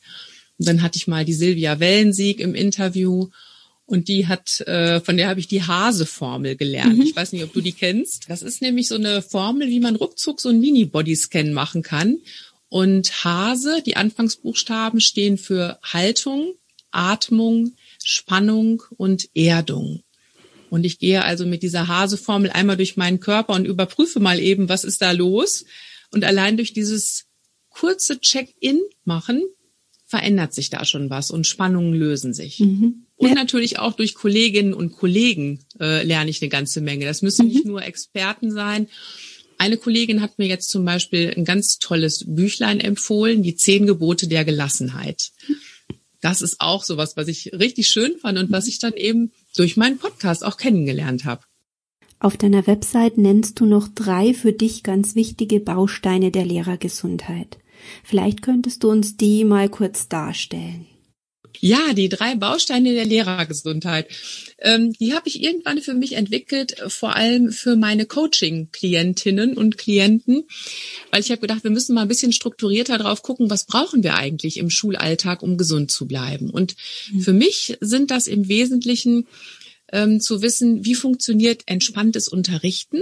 Und 0.57 0.67
dann 0.67 0.81
hatte 0.81 0.97
ich 0.97 1.05
mal 1.05 1.23
die 1.23 1.33
Silvia 1.33 1.79
Wellensieg 1.79 2.39
im 2.39 2.55
Interview 2.55 3.29
und 3.85 4.09
die 4.09 4.27
hat, 4.27 4.59
äh, 4.61 5.01
von 5.01 5.17
der 5.17 5.29
habe 5.29 5.39
ich 5.39 5.47
die 5.47 5.63
Hase-Formel 5.63 6.55
gelernt. 6.55 6.97
Mhm. 6.97 7.03
Ich 7.03 7.15
weiß 7.15 7.31
nicht, 7.31 7.43
ob 7.43 7.53
du 7.53 7.61
die 7.61 7.71
kennst. 7.73 8.25
Das 8.27 8.41
ist 8.41 8.61
nämlich 8.61 8.87
so 8.87 8.95
eine 8.95 9.21
Formel, 9.21 9.69
wie 9.69 9.79
man 9.79 9.95
ruckzuck 9.95 10.41
so 10.41 10.49
einen 10.49 10.59
Mini-Bodyscan 10.59 11.53
machen 11.53 11.83
kann. 11.83 12.17
Und 12.69 13.23
Hase, 13.23 13.81
die 13.85 13.95
Anfangsbuchstaben 13.95 14.99
stehen 14.99 15.37
für 15.37 15.79
Haltung, 15.83 16.53
Atmung, 16.91 17.75
Spannung 18.03 18.83
und 18.97 19.29
Erdung. 19.35 20.03
Und 20.69 20.85
ich 20.85 20.99
gehe 20.99 21.23
also 21.23 21.45
mit 21.45 21.63
dieser 21.63 21.87
Hase-Formel 21.87 22.51
einmal 22.51 22.77
durch 22.77 22.97
meinen 22.97 23.19
Körper 23.19 23.53
und 23.53 23.65
überprüfe 23.65 24.19
mal 24.19 24.39
eben, 24.39 24.67
was 24.69 24.83
ist 24.83 25.01
da 25.01 25.11
los. 25.11 25.65
Und 26.11 26.23
allein 26.23 26.57
durch 26.57 26.73
dieses 26.73 27.25
kurze 27.69 28.19
Check-in 28.19 28.81
machen 29.05 29.43
verändert 30.05 30.53
sich 30.53 30.69
da 30.69 30.85
schon 30.85 31.09
was 31.09 31.31
und 31.31 31.45
Spannungen 31.45 31.93
lösen 31.93 32.33
sich. 32.33 32.59
Mhm. 32.59 33.05
Und 33.17 33.29
ja. 33.29 33.35
natürlich 33.35 33.79
auch 33.79 33.93
durch 33.93 34.15
Kolleginnen 34.15 34.73
und 34.73 34.93
Kollegen 34.93 35.59
äh, 35.79 36.03
lerne 36.03 36.29
ich 36.29 36.41
eine 36.41 36.49
ganze 36.49 36.81
Menge. 36.81 37.05
Das 37.05 37.21
müssen 37.21 37.47
mhm. 37.47 37.51
nicht 37.51 37.65
nur 37.65 37.83
Experten 37.83 38.51
sein. 38.51 38.87
Eine 39.57 39.77
Kollegin 39.77 40.21
hat 40.21 40.37
mir 40.37 40.47
jetzt 40.47 40.69
zum 40.69 40.85
Beispiel 40.85 41.33
ein 41.35 41.45
ganz 41.45 41.79
tolles 41.79 42.23
Büchlein 42.27 42.79
empfohlen, 42.79 43.41
die 43.41 43.55
zehn 43.55 43.87
Gebote 43.87 44.27
der 44.27 44.45
Gelassenheit. 44.45 45.31
Das 46.21 46.41
ist 46.41 46.57
auch 46.59 46.83
sowas, 46.83 47.17
was 47.17 47.27
ich 47.27 47.53
richtig 47.53 47.87
schön 47.87 48.17
fand 48.17 48.37
und 48.37 48.51
was 48.51 48.67
ich 48.67 48.79
dann 48.79 48.93
eben 48.93 49.31
durch 49.55 49.77
meinen 49.77 49.97
Podcast 49.97 50.45
auch 50.45 50.57
kennengelernt 50.57 51.25
habe. 51.25 51.41
Auf 52.19 52.37
deiner 52.37 52.65
Website 52.65 53.17
nennst 53.17 53.59
du 53.59 53.65
noch 53.65 53.87
drei 53.87 54.33
für 54.33 54.51
dich 54.51 54.81
ganz 54.83 55.13
wichtige 55.15 55.59
Bausteine 55.59 56.31
der 56.31 56.45
Lehrergesundheit. 56.45 57.59
Vielleicht 58.03 58.41
könntest 58.41 58.83
du 58.83 58.89
uns 58.89 59.17
die 59.17 59.43
mal 59.43 59.69
kurz 59.69 60.07
darstellen. 60.07 60.87
Ja, 61.59 61.93
die 61.93 62.09
drei 62.09 62.35
Bausteine 62.35 62.93
der 62.93 63.05
Lehrergesundheit. 63.05 64.07
Ähm, 64.59 64.93
die 64.93 65.13
habe 65.13 65.27
ich 65.27 65.43
irgendwann 65.43 65.81
für 65.81 65.93
mich 65.93 66.13
entwickelt, 66.13 66.75
vor 66.87 67.15
allem 67.15 67.51
für 67.51 67.75
meine 67.75 68.05
Coaching-Klientinnen 68.05 69.55
und 69.55 69.77
Klienten, 69.77 70.43
weil 71.11 71.21
ich 71.21 71.31
habe 71.31 71.41
gedacht, 71.41 71.63
wir 71.63 71.71
müssen 71.71 71.93
mal 71.93 72.03
ein 72.03 72.07
bisschen 72.07 72.31
strukturierter 72.31 72.97
drauf 72.97 73.21
gucken, 73.23 73.49
was 73.49 73.65
brauchen 73.65 74.03
wir 74.03 74.15
eigentlich 74.15 74.57
im 74.57 74.69
Schulalltag, 74.69 75.43
um 75.43 75.57
gesund 75.57 75.91
zu 75.91 76.07
bleiben. 76.07 76.49
Und 76.49 76.75
mhm. 77.11 77.21
für 77.21 77.33
mich 77.33 77.77
sind 77.81 78.11
das 78.11 78.27
im 78.27 78.47
Wesentlichen 78.47 79.27
ähm, 79.91 80.19
zu 80.19 80.41
wissen, 80.41 80.85
wie 80.85 80.95
funktioniert 80.95 81.63
entspanntes 81.65 82.27
Unterrichten, 82.27 83.01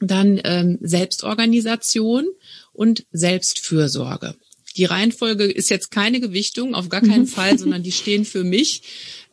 dann 0.00 0.40
ähm, 0.44 0.78
Selbstorganisation 0.80 2.26
und 2.72 3.04
Selbstfürsorge. 3.12 4.34
Die 4.76 4.84
Reihenfolge 4.84 5.44
ist 5.44 5.70
jetzt 5.70 5.90
keine 5.90 6.20
Gewichtung, 6.20 6.74
auf 6.74 6.88
gar 6.88 7.00
keinen 7.00 7.22
mhm. 7.22 7.28
Fall, 7.28 7.58
sondern 7.58 7.82
die 7.82 7.92
stehen 7.92 8.24
für 8.24 8.44
mich. 8.44 8.82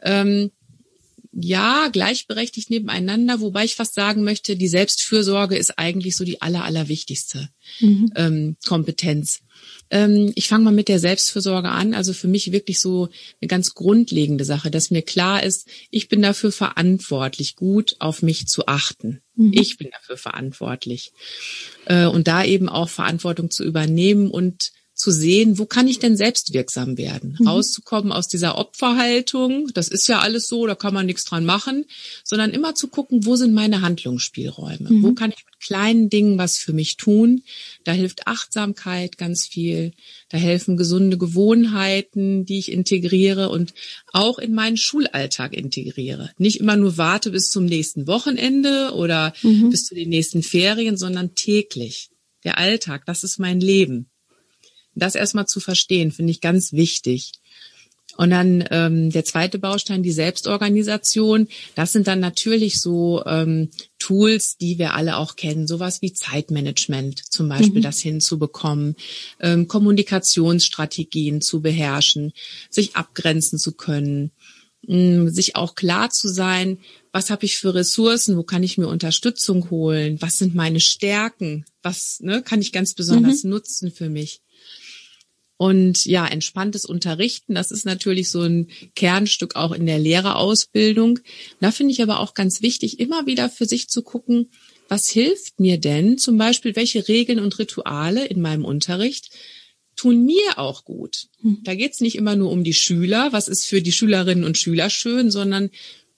Ähm, 0.02 0.52
ja, 1.40 1.90
gleichberechtigt 1.92 2.72
nebeneinander, 2.72 3.40
wobei 3.42 3.64
ich 3.64 3.76
fast 3.76 3.94
sagen 3.94 4.24
möchte, 4.24 4.56
die 4.56 4.68
Selbstfürsorge 4.68 5.56
ist 5.56 5.78
eigentlich 5.78 6.16
so 6.16 6.24
die 6.24 6.42
aller, 6.42 6.64
allerwichtigste 6.64 7.50
mhm. 7.80 8.12
ähm, 8.16 8.58
Kompetenz. 8.66 9.42
Ähm, 9.90 10.32
ich 10.36 10.48
fange 10.48 10.66
mal 10.66 10.74
mit 10.74 10.88
der 10.88 11.00
Selbstfürsorge 11.00 11.70
an. 11.70 11.94
Also 11.94 12.14
für 12.14 12.28
mich 12.28 12.52
wirklich 12.52 12.80
so 12.80 13.10
eine 13.40 13.48
ganz 13.48 13.76
grundlegende 13.76 14.46
Sache, 14.46 14.72
dass 14.72 14.90
mir 14.90 15.04
klar 15.04 15.44
ist, 15.44 15.68
ich 15.92 16.10
bin 16.10 16.24
dafür 16.24 16.52
verantwortlich, 16.52 17.56
gut 17.56 17.96
auf 18.00 18.24
mich 18.24 18.48
zu 18.48 18.66
achten. 18.68 19.22
Mhm. 19.36 19.54
Ich 19.54 19.78
bin 19.78 19.90
dafür 19.92 20.18
verantwortlich. 20.18 21.12
Äh, 21.86 22.06
und 22.08 22.28
da 22.28 22.44
eben 22.44 22.68
auch 22.68 22.90
Verantwortung 22.90 23.52
zu 23.52 23.64
übernehmen 23.64 24.32
und 24.32 24.72
zu 24.98 25.12
sehen, 25.12 25.60
wo 25.60 25.66
kann 25.66 25.88
ich 25.88 26.00
denn 26.00 26.18
selbst 26.18 26.54
wirksam 26.54 26.98
werden? 26.98 27.38
Mhm. 27.40 27.48
Rauszukommen 27.48 28.12
aus 28.12 28.28
dieser 28.28 28.58
Opferhaltung, 28.58 29.70
das 29.74 29.88
ist 29.90 30.08
ja 30.08 30.20
alles 30.20 30.48
so, 30.48 30.66
da 30.66 30.74
kann 30.74 30.94
man 30.94 31.06
nichts 31.06 31.24
dran 31.24 31.46
machen, 31.46 31.86
sondern 32.24 32.50
immer 32.50 32.74
zu 32.74 32.88
gucken, 32.88 33.26
wo 33.26 33.36
sind 33.36 33.54
meine 33.54 33.82
Handlungsspielräume? 33.82 34.90
Mhm. 34.90 35.04
Wo 35.04 35.14
kann 35.14 35.30
ich 35.30 35.46
mit 35.46 35.60
kleinen 35.60 36.10
Dingen 36.10 36.40
was 36.40 36.58
für 36.58 36.74
mich 36.74 36.98
tun? 36.98 37.44
Da 37.84 37.92
hilft 37.92 38.26
Achtsamkeit 38.26 39.20
ganz 39.20 39.46
viel, 39.46 39.94
da 40.30 40.38
helfen 40.40 40.78
gesunde 40.78 41.20
Gewohnheiten, 41.20 42.46
die 42.46 42.58
ich 42.58 42.72
integriere 42.72 43.50
und 43.50 43.76
auch 44.14 44.40
in 44.40 44.56
meinen 44.56 44.78
Schulalltag 44.78 45.54
integriere. 45.54 46.32
Nicht 46.40 46.60
immer 46.60 46.76
nur 46.76 46.98
warte 46.98 47.30
bis 47.30 47.50
zum 47.50 47.66
nächsten 47.66 48.08
Wochenende 48.08 48.94
oder 48.96 49.34
mhm. 49.44 49.70
bis 49.70 49.86
zu 49.86 49.94
den 49.94 50.10
nächsten 50.10 50.42
Ferien, 50.42 50.98
sondern 50.98 51.36
täglich. 51.36 52.10
Der 52.44 52.58
Alltag, 52.58 53.06
das 53.06 53.24
ist 53.24 53.38
mein 53.38 53.60
Leben. 53.60 54.10
Das 55.00 55.16
erstmal 55.16 55.46
zu 55.46 55.60
verstehen, 55.60 56.12
finde 56.12 56.32
ich 56.32 56.42
ganz 56.42 56.74
wichtig. 56.74 57.34
Und 58.18 58.32
dann 58.32 58.68
ähm, 58.72 59.12
der 59.12 59.24
zweite 59.24 59.60
Baustein, 59.60 60.02
die 60.02 60.12
Selbstorganisation. 60.12 61.48
Das 61.76 61.92
sind 61.92 62.08
dann 62.08 62.20
natürlich 62.20 62.82
so 62.82 63.24
ähm, 63.26 63.70
Tools, 64.00 64.58
die 64.58 64.80
wir 64.80 64.96
alle 64.96 65.18
auch 65.18 65.36
kennen, 65.36 65.68
sowas 65.68 66.02
wie 66.02 66.14
Zeitmanagement 66.14 67.22
zum 67.32 67.48
Beispiel, 67.48 67.80
mhm. 67.80 67.84
das 67.84 68.00
hinzubekommen, 68.00 68.96
ähm, 69.40 69.68
Kommunikationsstrategien 69.68 71.42
zu 71.42 71.62
beherrschen, 71.62 72.34
sich 72.72 72.96
abgrenzen 72.96 73.60
zu 73.60 73.74
können, 73.74 74.32
mh, 74.88 75.26
mm, 75.26 75.30
sich 75.30 75.56
auch 75.56 75.76
klar 75.76 76.10
zu 76.10 76.28
sein, 76.28 76.80
was 77.12 77.30
habe 77.30 77.46
ich 77.46 77.58
für 77.58 77.76
Ressourcen, 77.76 78.36
wo 78.36 78.44
kann 78.44 78.64
ich 78.64 78.80
mir 78.80 78.88
Unterstützung 78.88 79.70
holen, 79.70 80.20
was 80.22 80.40
sind 80.40 80.56
meine 80.56 80.80
Stärken, 80.80 81.66
was 81.84 82.20
ne, 82.22 82.42
kann 82.42 82.62
ich 82.62 82.72
ganz 82.72 82.96
besonders 82.96 83.44
mhm. 83.44 83.52
nutzen 83.52 83.92
für 83.92 84.10
mich. 84.10 84.42
Und 85.58 86.06
ja, 86.06 86.28
entspanntes 86.28 86.86
Unterrichten, 86.86 87.56
das 87.56 87.72
ist 87.72 87.86
natürlich 87.86 88.30
so 88.30 88.42
ein 88.42 88.68
Kernstück 88.96 89.56
auch 89.56 89.72
in 89.72 89.88
der 89.88 89.98
Lehrerausbildung. 89.98 91.20
Da 91.60 91.72
finde 91.72 91.94
ich 91.94 92.02
aber 92.02 92.20
auch 92.20 92.36
ganz 92.36 92.62
wichtig, 92.62 93.00
immer 93.00 93.26
wieder 93.26 93.50
für 93.50 93.66
sich 93.66 93.90
zu 93.90 94.04
gucken, 94.04 94.52
was 94.88 95.10
hilft 95.10 95.60
mir 95.60 95.80
denn? 95.80 96.18
Zum 96.18 96.38
Beispiel, 96.38 96.76
welche 96.76 97.08
Regeln 97.08 97.40
und 97.40 97.58
Rituale 97.58 98.26
in 98.26 98.40
meinem 98.40 98.66
Unterricht 98.66 99.32
tun 99.96 100.26
mir 100.26 100.60
auch 100.60 100.86
gut. 100.86 101.28
Hm. 101.42 101.58
Da 101.64 101.74
geht 101.74 101.94
es 101.94 102.02
nicht 102.02 102.16
immer 102.16 102.36
nur 102.36 102.52
um 102.52 102.64
die 102.64 102.76
Schüler, 102.76 103.34
was 103.34 103.48
ist 103.48 103.66
für 103.66 103.82
die 103.82 103.92
Schülerinnen 103.92 104.44
und 104.44 104.58
Schüler 104.58 104.92
schön, 104.92 105.32
sondern 105.32 105.72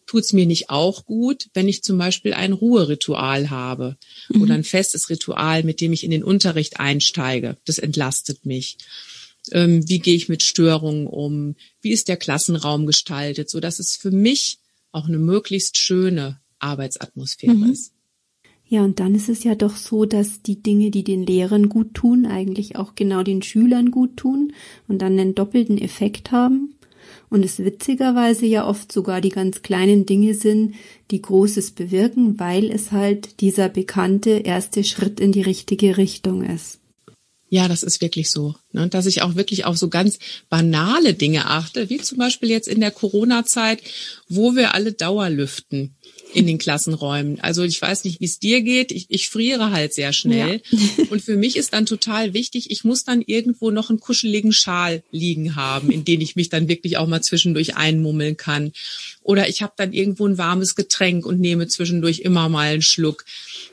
tut 0.06 0.24
es 0.24 0.34
mir 0.34 0.46
nicht 0.46 0.70
auch 0.70 1.06
gut, 1.06 1.48
wenn 1.54 1.68
ich 1.68 1.84
zum 1.84 1.98
Beispiel 1.98 2.34
ein 2.34 2.52
Ruheritual 2.52 3.52
habe 3.52 3.96
mhm. 4.30 4.42
oder 4.42 4.56
ein 4.56 4.64
festes 4.64 5.10
Ritual, 5.10 5.64
mit 5.64 5.82
dem 5.82 5.94
ich 5.94 6.04
in 6.04 6.10
den 6.10 6.24
Unterricht 6.24 6.80
einsteige. 6.80 7.58
Das 7.66 7.78
entlastet 7.78 8.46
mich 8.46 8.78
wie 9.52 10.00
gehe 10.00 10.16
ich 10.16 10.30
mit 10.30 10.44
Störungen 10.44 11.08
um, 11.08 11.56
wie 11.82 11.92
ist 11.92 12.08
der 12.08 12.18
Klassenraum 12.18 12.86
gestaltet, 12.86 13.50
so 13.50 13.60
dass 13.60 13.80
es 13.80 13.96
für 13.96 14.12
mich 14.12 14.60
auch 14.92 15.08
eine 15.08 15.20
möglichst 15.20 15.78
schöne 15.78 16.40
Arbeitsatmosphäre 16.60 17.54
mhm. 17.54 17.72
ist. 17.72 17.94
Ja, 18.66 18.84
und 18.84 19.00
dann 19.00 19.16
ist 19.16 19.30
es 19.30 19.44
ja 19.44 19.56
doch 19.56 19.76
so, 19.76 20.06
dass 20.06 20.44
die 20.44 20.62
Dinge, 20.62 20.92
die 20.92 21.04
den 21.04 21.26
Lehrern 21.26 21.70
gut 21.70 21.96
tun, 21.96 22.28
eigentlich 22.28 22.76
auch 22.76 22.94
genau 22.94 23.24
den 23.24 23.42
Schülern 23.42 23.90
gut 23.90 24.16
tun 24.16 24.54
und 24.88 25.02
dann 25.02 25.14
einen 25.14 25.34
doppelten 25.34 25.80
Effekt 25.80 26.32
haben. 26.32 26.76
Und 27.32 27.44
es 27.44 27.58
witzigerweise 27.58 28.46
ja 28.46 28.68
oft 28.68 28.92
sogar 28.92 29.22
die 29.22 29.30
ganz 29.30 29.64
kleinen 29.64 30.06
Dinge 30.06 30.36
sind, 30.36 30.76
die 31.10 31.22
Großes 31.22 31.72
bewirken, 31.72 32.40
weil 32.40 32.70
es 32.70 32.92
halt 32.92 33.42
dieser 33.42 33.70
bekannte 33.70 34.32
erste 34.32 34.84
Schritt 34.84 35.20
in 35.20 35.32
die 35.32 35.42
richtige 35.42 35.98
Richtung 35.98 36.44
ist. 36.44 36.80
Ja, 37.50 37.68
das 37.68 37.84
ist 37.84 38.02
wirklich 38.02 38.30
so. 38.30 38.56
Ne? 38.72 38.88
Dass 38.88 39.08
ich 39.08 39.22
auch 39.24 39.36
wirklich 39.36 39.66
auf 39.66 39.78
so 39.78 39.90
ganz 39.90 40.20
banale 40.50 41.16
Dinge 41.16 41.46
achte, 41.46 41.90
wie 41.90 41.98
zum 41.98 42.20
Beispiel 42.20 42.50
jetzt 42.50 42.68
in 42.68 42.80
der 42.80 42.92
Corona-Zeit, 42.92 43.82
wo 44.28 44.56
wir 44.56 44.76
alle 44.76 44.94
Dauerlüften 44.94 45.96
in 46.34 46.46
den 46.46 46.58
Klassenräumen. 46.58 47.40
Also 47.40 47.64
ich 47.64 47.82
weiß 47.82 48.04
nicht, 48.04 48.20
wie 48.20 48.26
es 48.26 48.40
dir 48.40 48.62
geht. 48.62 48.92
Ich, 48.92 49.08
ich 49.10 49.30
friere 49.30 49.72
halt 49.72 49.94
sehr 49.94 50.14
schnell. 50.14 50.62
Ja. 50.70 51.06
Und 51.10 51.22
für 51.22 51.36
mich 51.36 51.56
ist 51.56 51.74
dann 51.74 51.86
total 51.86 52.34
wichtig, 52.34 52.70
ich 52.72 52.84
muss 52.84 53.04
dann 53.04 53.22
irgendwo 53.22 53.72
noch 53.72 53.90
einen 53.90 54.00
kuscheligen 54.00 54.52
Schal 54.52 55.04
liegen 55.12 55.56
haben, 55.56 55.90
in 55.90 56.06
den 56.06 56.22
ich 56.22 56.36
mich 56.36 56.50
dann 56.50 56.68
wirklich 56.68 56.98
auch 56.98 57.08
mal 57.08 57.22
zwischendurch 57.22 57.76
einmummeln 57.76 58.38
kann. 58.38 58.72
Oder 59.24 59.50
ich 59.50 59.62
habe 59.62 59.74
dann 59.78 59.94
irgendwo 59.94 60.28
ein 60.28 60.38
warmes 60.38 60.76
Getränk 60.76 61.26
und 61.26 61.40
nehme 61.40 61.68
zwischendurch 61.68 62.20
immer 62.20 62.50
mal 62.50 62.74
einen 62.74 62.82
Schluck. 62.82 63.26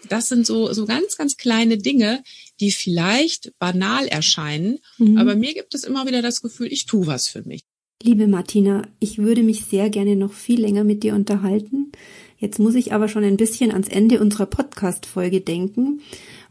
Das 0.09 0.29
sind 0.29 0.47
so, 0.47 0.73
so 0.73 0.87
ganz, 0.87 1.17
ganz 1.17 1.37
kleine 1.37 1.79
Dinge, 1.79 2.23
die 2.61 2.71
vielleicht 2.71 3.53
banal 3.59 4.07
erscheinen, 4.07 4.79
mhm. 4.99 5.19
aber 5.19 5.35
mir 5.35 5.53
gibt 5.53 5.75
es 5.75 5.85
immer 5.85 6.07
wieder 6.07 6.23
das 6.23 6.41
Gefühl, 6.41 6.73
ich 6.73 6.87
tue 6.87 7.07
was 7.07 7.29
für 7.29 7.43
mich. 7.43 7.65
Liebe 8.03 8.27
Martina, 8.29 8.87
ich 9.01 9.19
würde 9.19 9.43
mich 9.43 9.65
sehr 9.65 9.91
gerne 9.91 10.17
noch 10.17 10.33
viel 10.33 10.61
länger 10.61 10.85
mit 10.85 11.03
dir 11.03 11.15
unterhalten. 11.15 11.93
Jetzt 12.39 12.59
muss 12.59 12.75
ich 12.75 12.93
aber 12.93 13.09
schon 13.09 13.25
ein 13.25 13.37
bisschen 13.37 13.73
ans 13.73 13.89
Ende 13.89 14.21
unserer 14.21 14.47
Podcast-Folge 14.47 15.41
denken. 15.41 16.01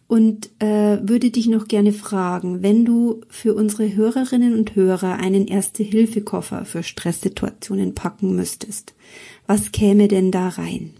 und 0.07 0.49
äh, 0.59 0.99
würde 1.01 1.31
dich 1.31 1.47
noch 1.47 1.67
gerne 1.67 1.91
fragen, 1.91 2.61
wenn 2.61 2.85
du 2.85 3.21
für 3.29 3.55
unsere 3.55 3.95
Hörerinnen 3.95 4.53
und 4.53 4.75
Hörer 4.75 5.15
einen 5.15 5.47
Erste-Hilfe-Koffer 5.47 6.65
für 6.65 6.83
Stresssituationen 6.83 7.95
packen 7.95 8.35
müsstest, 8.35 8.93
was 9.47 9.71
käme 9.71 10.07
denn 10.07 10.31
da 10.31 10.49
rein? 10.49 10.93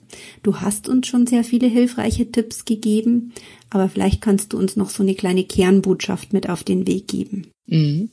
Du 0.43 0.59
hast 0.61 0.87
uns 0.89 1.07
schon 1.07 1.27
sehr 1.27 1.43
viele 1.43 1.67
hilfreiche 1.67 2.31
Tipps 2.31 2.65
gegeben, 2.65 3.33
aber 3.69 3.89
vielleicht 3.89 4.21
kannst 4.21 4.53
du 4.53 4.57
uns 4.57 4.75
noch 4.75 4.89
so 4.89 5.03
eine 5.03 5.15
kleine 5.15 5.43
Kernbotschaft 5.43 6.33
mit 6.33 6.49
auf 6.49 6.63
den 6.63 6.87
Weg 6.87 7.07
geben. 7.07 7.51
Mhm. 7.67 8.09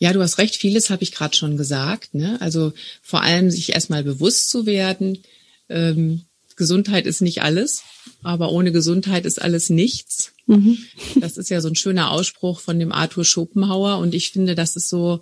Ja, 0.00 0.12
du 0.12 0.20
hast 0.20 0.38
recht, 0.38 0.54
vieles 0.54 0.90
habe 0.90 1.02
ich 1.02 1.10
gerade 1.10 1.36
schon 1.36 1.56
gesagt. 1.56 2.14
Ne? 2.14 2.40
Also 2.40 2.72
vor 3.02 3.22
allem 3.22 3.50
sich 3.50 3.72
erstmal 3.72 4.04
bewusst 4.04 4.48
zu 4.48 4.64
werden, 4.64 5.18
ähm, 5.68 6.22
Gesundheit 6.56 7.06
ist 7.06 7.22
nicht 7.22 7.42
alles, 7.42 7.84
aber 8.22 8.50
ohne 8.50 8.72
Gesundheit 8.72 9.24
ist 9.24 9.40
alles 9.40 9.70
nichts. 9.70 10.32
Mhm. 10.46 10.78
Das 11.20 11.36
ist 11.36 11.50
ja 11.50 11.60
so 11.60 11.68
ein 11.68 11.76
schöner 11.76 12.10
Ausspruch 12.10 12.60
von 12.60 12.78
dem 12.78 12.92
Arthur 12.92 13.24
Schopenhauer 13.24 13.98
und 13.98 14.14
ich 14.14 14.30
finde, 14.30 14.54
das 14.54 14.76
ist 14.76 14.88
so 14.88 15.20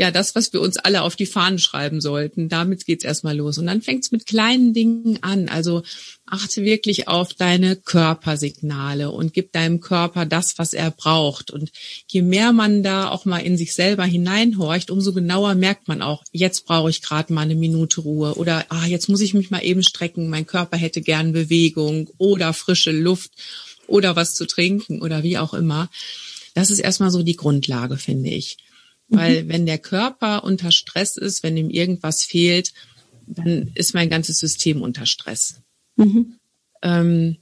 ja 0.00 0.10
das, 0.10 0.34
was 0.34 0.52
wir 0.54 0.62
uns 0.62 0.78
alle 0.78 1.02
auf 1.02 1.14
die 1.14 1.26
Fahnen 1.26 1.58
schreiben 1.58 2.00
sollten. 2.00 2.48
Damit 2.48 2.86
geht's 2.86 3.04
erstmal 3.04 3.36
los. 3.36 3.58
Und 3.58 3.66
dann 3.66 3.82
fängt's 3.82 4.10
mit 4.10 4.24
kleinen 4.24 4.72
Dingen 4.72 5.18
an. 5.22 5.50
Also 5.50 5.82
achte 6.24 6.64
wirklich 6.64 7.06
auf 7.06 7.34
deine 7.34 7.76
Körpersignale 7.76 9.10
und 9.10 9.34
gib 9.34 9.52
deinem 9.52 9.80
Körper 9.80 10.24
das, 10.24 10.58
was 10.58 10.72
er 10.72 10.90
braucht. 10.90 11.50
Und 11.50 11.70
je 12.06 12.22
mehr 12.22 12.52
man 12.52 12.82
da 12.82 13.10
auch 13.10 13.26
mal 13.26 13.40
in 13.40 13.58
sich 13.58 13.74
selber 13.74 14.04
hineinhorcht, 14.04 14.90
umso 14.90 15.12
genauer 15.12 15.54
merkt 15.54 15.86
man 15.86 16.00
auch, 16.00 16.24
jetzt 16.32 16.64
brauche 16.64 16.88
ich 16.88 17.02
gerade 17.02 17.32
mal 17.34 17.42
eine 17.42 17.54
Minute 17.54 18.00
Ruhe 18.00 18.34
oder 18.36 18.64
ah, 18.70 18.86
jetzt 18.86 19.10
muss 19.10 19.20
ich 19.20 19.34
mich 19.34 19.50
mal 19.50 19.62
eben 19.62 19.82
strecken, 19.82 20.30
mein 20.30 20.46
Körper 20.46 20.78
hätte 20.78 21.02
gern 21.02 21.32
Bewegung 21.32 22.08
oder 22.16 22.54
frische 22.54 22.92
Luft 22.92 23.32
oder 23.86 24.16
was 24.16 24.34
zu 24.34 24.46
trinken 24.46 25.02
oder 25.02 25.22
wie 25.22 25.36
auch 25.36 25.52
immer. 25.52 25.90
Das 26.54 26.70
ist 26.70 26.78
erstmal 26.78 27.10
so 27.10 27.22
die 27.22 27.36
Grundlage, 27.36 27.98
finde 27.98 28.30
ich. 28.30 28.56
Weil 29.10 29.44
mhm. 29.44 29.48
wenn 29.48 29.66
der 29.66 29.78
Körper 29.78 30.44
unter 30.44 30.72
Stress 30.72 31.16
ist, 31.16 31.42
wenn 31.42 31.56
ihm 31.56 31.68
irgendwas 31.68 32.22
fehlt, 32.22 32.72
dann 33.26 33.70
ist 33.74 33.94
mein 33.94 34.08
ganzes 34.08 34.38
System 34.38 34.82
unter 34.82 35.06
Stress. 35.06 35.60
Mhm. 35.96 36.36
Ähm, 36.82 37.36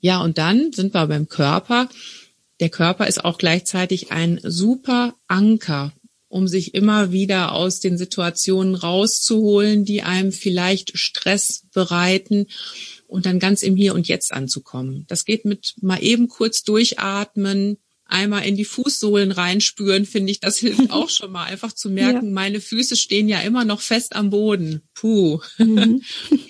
ja, 0.00 0.20
und 0.20 0.36
dann 0.38 0.72
sind 0.72 0.94
wir 0.94 1.06
beim 1.06 1.28
Körper. 1.28 1.88
Der 2.60 2.68
Körper 2.68 3.06
ist 3.06 3.24
auch 3.24 3.38
gleichzeitig 3.38 4.12
ein 4.12 4.40
super 4.42 5.14
Anker, 5.28 5.92
um 6.28 6.48
sich 6.48 6.74
immer 6.74 7.12
wieder 7.12 7.52
aus 7.52 7.80
den 7.80 7.96
Situationen 7.96 8.74
rauszuholen, 8.74 9.84
die 9.84 10.02
einem 10.02 10.32
vielleicht 10.32 10.98
Stress 10.98 11.64
bereiten 11.72 12.46
und 13.06 13.26
dann 13.26 13.38
ganz 13.38 13.62
im 13.62 13.76
Hier 13.76 13.94
und 13.94 14.08
Jetzt 14.08 14.32
anzukommen. 14.32 15.04
Das 15.08 15.24
geht 15.24 15.44
mit 15.44 15.74
mal 15.80 16.02
eben 16.02 16.28
kurz 16.28 16.62
durchatmen, 16.62 17.78
einmal 18.12 18.44
in 18.44 18.56
die 18.56 18.64
Fußsohlen 18.64 19.32
reinspüren, 19.32 20.06
finde 20.06 20.32
ich, 20.32 20.40
das 20.40 20.58
hilft 20.58 20.90
auch 20.90 21.08
schon 21.08 21.32
mal, 21.32 21.44
einfach 21.44 21.72
zu 21.72 21.90
merken, 21.90 22.26
ja. 22.26 22.32
meine 22.32 22.60
Füße 22.60 22.96
stehen 22.96 23.28
ja 23.28 23.40
immer 23.40 23.64
noch 23.64 23.80
fest 23.80 24.14
am 24.14 24.30
Boden. 24.30 24.82
Puh. 24.94 25.40
Mhm. 25.58 26.02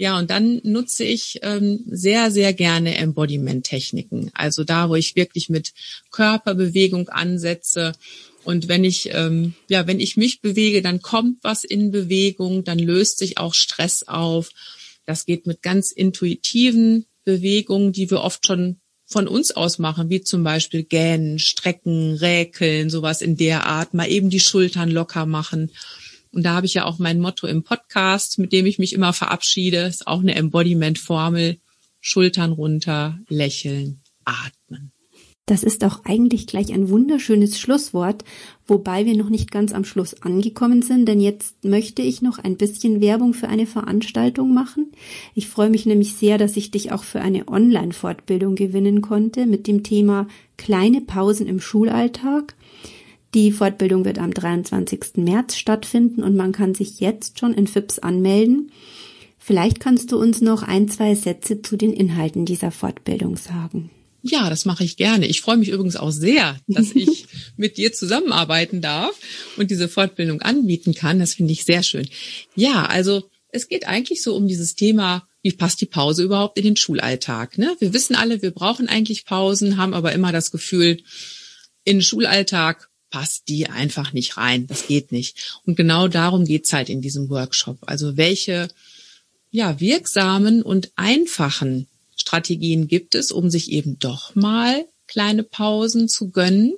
Ja, 0.00 0.16
und 0.16 0.30
dann 0.30 0.60
nutze 0.62 1.02
ich 1.02 1.40
ähm, 1.42 1.82
sehr, 1.90 2.30
sehr 2.30 2.52
gerne 2.52 2.96
Embodiment-Techniken. 2.98 4.30
Also 4.32 4.62
da, 4.62 4.88
wo 4.88 4.94
ich 4.94 5.16
wirklich 5.16 5.48
mit 5.48 5.72
Körperbewegung 6.12 7.08
ansetze. 7.08 7.94
Und 8.44 8.68
wenn 8.68 8.84
ich, 8.84 9.10
ähm, 9.12 9.54
ja, 9.68 9.88
wenn 9.88 9.98
ich 9.98 10.16
mich 10.16 10.40
bewege, 10.40 10.82
dann 10.82 11.02
kommt 11.02 11.42
was 11.42 11.64
in 11.64 11.90
Bewegung, 11.90 12.62
dann 12.62 12.78
löst 12.78 13.18
sich 13.18 13.38
auch 13.38 13.54
Stress 13.54 14.04
auf. 14.04 14.50
Das 15.04 15.26
geht 15.26 15.48
mit 15.48 15.62
ganz 15.62 15.90
intuitiven 15.90 17.06
Bewegungen, 17.24 17.90
die 17.90 18.08
wir 18.08 18.20
oft 18.20 18.46
schon 18.46 18.78
von 19.08 19.26
uns 19.26 19.50
aus 19.50 19.78
machen, 19.78 20.10
wie 20.10 20.20
zum 20.20 20.44
Beispiel 20.44 20.84
Gähnen, 20.84 21.38
Strecken, 21.38 22.14
Räkeln, 22.14 22.90
sowas 22.90 23.22
in 23.22 23.36
der 23.36 23.64
Art, 23.66 23.94
mal 23.94 24.08
eben 24.08 24.28
die 24.28 24.38
Schultern 24.38 24.90
locker 24.90 25.24
machen. 25.24 25.70
Und 26.30 26.42
da 26.42 26.54
habe 26.54 26.66
ich 26.66 26.74
ja 26.74 26.84
auch 26.84 26.98
mein 26.98 27.18
Motto 27.18 27.46
im 27.46 27.64
Podcast, 27.64 28.38
mit 28.38 28.52
dem 28.52 28.66
ich 28.66 28.78
mich 28.78 28.92
immer 28.92 29.14
verabschiede, 29.14 29.78
ist 29.78 30.06
auch 30.06 30.20
eine 30.20 30.34
Embodiment-Formel. 30.34 31.58
Schultern 32.00 32.52
runter, 32.52 33.18
lächeln, 33.28 34.02
atmen. 34.24 34.57
Das 35.48 35.62
ist 35.62 35.82
auch 35.82 36.00
eigentlich 36.04 36.46
gleich 36.46 36.74
ein 36.74 36.90
wunderschönes 36.90 37.58
Schlusswort, 37.58 38.22
wobei 38.66 39.06
wir 39.06 39.16
noch 39.16 39.30
nicht 39.30 39.50
ganz 39.50 39.72
am 39.72 39.82
Schluss 39.82 40.20
angekommen 40.20 40.82
sind, 40.82 41.06
denn 41.06 41.22
jetzt 41.22 41.64
möchte 41.64 42.02
ich 42.02 42.20
noch 42.20 42.38
ein 42.38 42.58
bisschen 42.58 43.00
Werbung 43.00 43.32
für 43.32 43.48
eine 43.48 43.64
Veranstaltung 43.64 44.52
machen. 44.52 44.92
Ich 45.34 45.48
freue 45.48 45.70
mich 45.70 45.86
nämlich 45.86 46.12
sehr, 46.16 46.36
dass 46.36 46.58
ich 46.58 46.70
dich 46.70 46.92
auch 46.92 47.02
für 47.02 47.22
eine 47.22 47.48
Online-Fortbildung 47.48 48.56
gewinnen 48.56 49.00
konnte 49.00 49.46
mit 49.46 49.66
dem 49.66 49.82
Thema 49.82 50.28
kleine 50.58 51.00
Pausen 51.00 51.46
im 51.46 51.62
Schulalltag. 51.62 52.54
Die 53.32 53.50
Fortbildung 53.50 54.04
wird 54.04 54.18
am 54.18 54.34
23. 54.34 55.16
März 55.16 55.56
stattfinden 55.56 56.22
und 56.22 56.36
man 56.36 56.52
kann 56.52 56.74
sich 56.74 57.00
jetzt 57.00 57.38
schon 57.38 57.54
in 57.54 57.66
FIPS 57.66 58.00
anmelden. 58.00 58.70
Vielleicht 59.38 59.80
kannst 59.80 60.12
du 60.12 60.20
uns 60.20 60.42
noch 60.42 60.62
ein, 60.62 60.90
zwei 60.90 61.14
Sätze 61.14 61.62
zu 61.62 61.78
den 61.78 61.94
Inhalten 61.94 62.44
dieser 62.44 62.70
Fortbildung 62.70 63.38
sagen. 63.38 63.88
Ja, 64.22 64.50
das 64.50 64.64
mache 64.64 64.84
ich 64.84 64.96
gerne. 64.96 65.26
Ich 65.26 65.40
freue 65.40 65.56
mich 65.56 65.68
übrigens 65.68 65.96
auch 65.96 66.10
sehr, 66.10 66.58
dass 66.66 66.92
ich 66.92 67.26
mit 67.56 67.76
dir 67.76 67.92
zusammenarbeiten 67.92 68.80
darf 68.80 69.14
und 69.56 69.70
diese 69.70 69.88
Fortbildung 69.88 70.42
anbieten 70.42 70.94
kann. 70.94 71.18
Das 71.18 71.34
finde 71.34 71.52
ich 71.52 71.64
sehr 71.64 71.82
schön. 71.82 72.08
Ja, 72.56 72.86
also 72.86 73.30
es 73.50 73.68
geht 73.68 73.86
eigentlich 73.86 74.22
so 74.22 74.34
um 74.34 74.48
dieses 74.48 74.74
Thema, 74.74 75.26
wie 75.42 75.52
passt 75.52 75.80
die 75.80 75.86
Pause 75.86 76.24
überhaupt 76.24 76.58
in 76.58 76.64
den 76.64 76.76
Schulalltag? 76.76 77.58
Ne? 77.58 77.76
Wir 77.78 77.92
wissen 77.92 78.16
alle, 78.16 78.42
wir 78.42 78.50
brauchen 78.50 78.88
eigentlich 78.88 79.24
Pausen, 79.24 79.76
haben 79.76 79.94
aber 79.94 80.12
immer 80.12 80.32
das 80.32 80.50
Gefühl, 80.50 80.98
in 81.84 81.98
den 81.98 82.02
Schulalltag 82.02 82.90
passt 83.10 83.48
die 83.48 83.68
einfach 83.68 84.12
nicht 84.12 84.36
rein. 84.36 84.66
Das 84.66 84.86
geht 84.86 85.12
nicht. 85.12 85.60
Und 85.64 85.76
genau 85.76 86.08
darum 86.08 86.44
geht's 86.44 86.72
halt 86.72 86.88
in 86.88 87.00
diesem 87.00 87.30
Workshop. 87.30 87.78
Also 87.82 88.16
welche 88.16 88.68
ja, 89.50 89.80
wirksamen 89.80 90.62
und 90.62 90.92
einfachen 90.96 91.86
Strategien 92.18 92.88
gibt 92.88 93.14
es, 93.14 93.32
um 93.32 93.48
sich 93.48 93.70
eben 93.72 93.98
doch 93.98 94.34
mal 94.34 94.86
kleine 95.06 95.42
Pausen 95.42 96.08
zu 96.08 96.30
gönnen? 96.30 96.74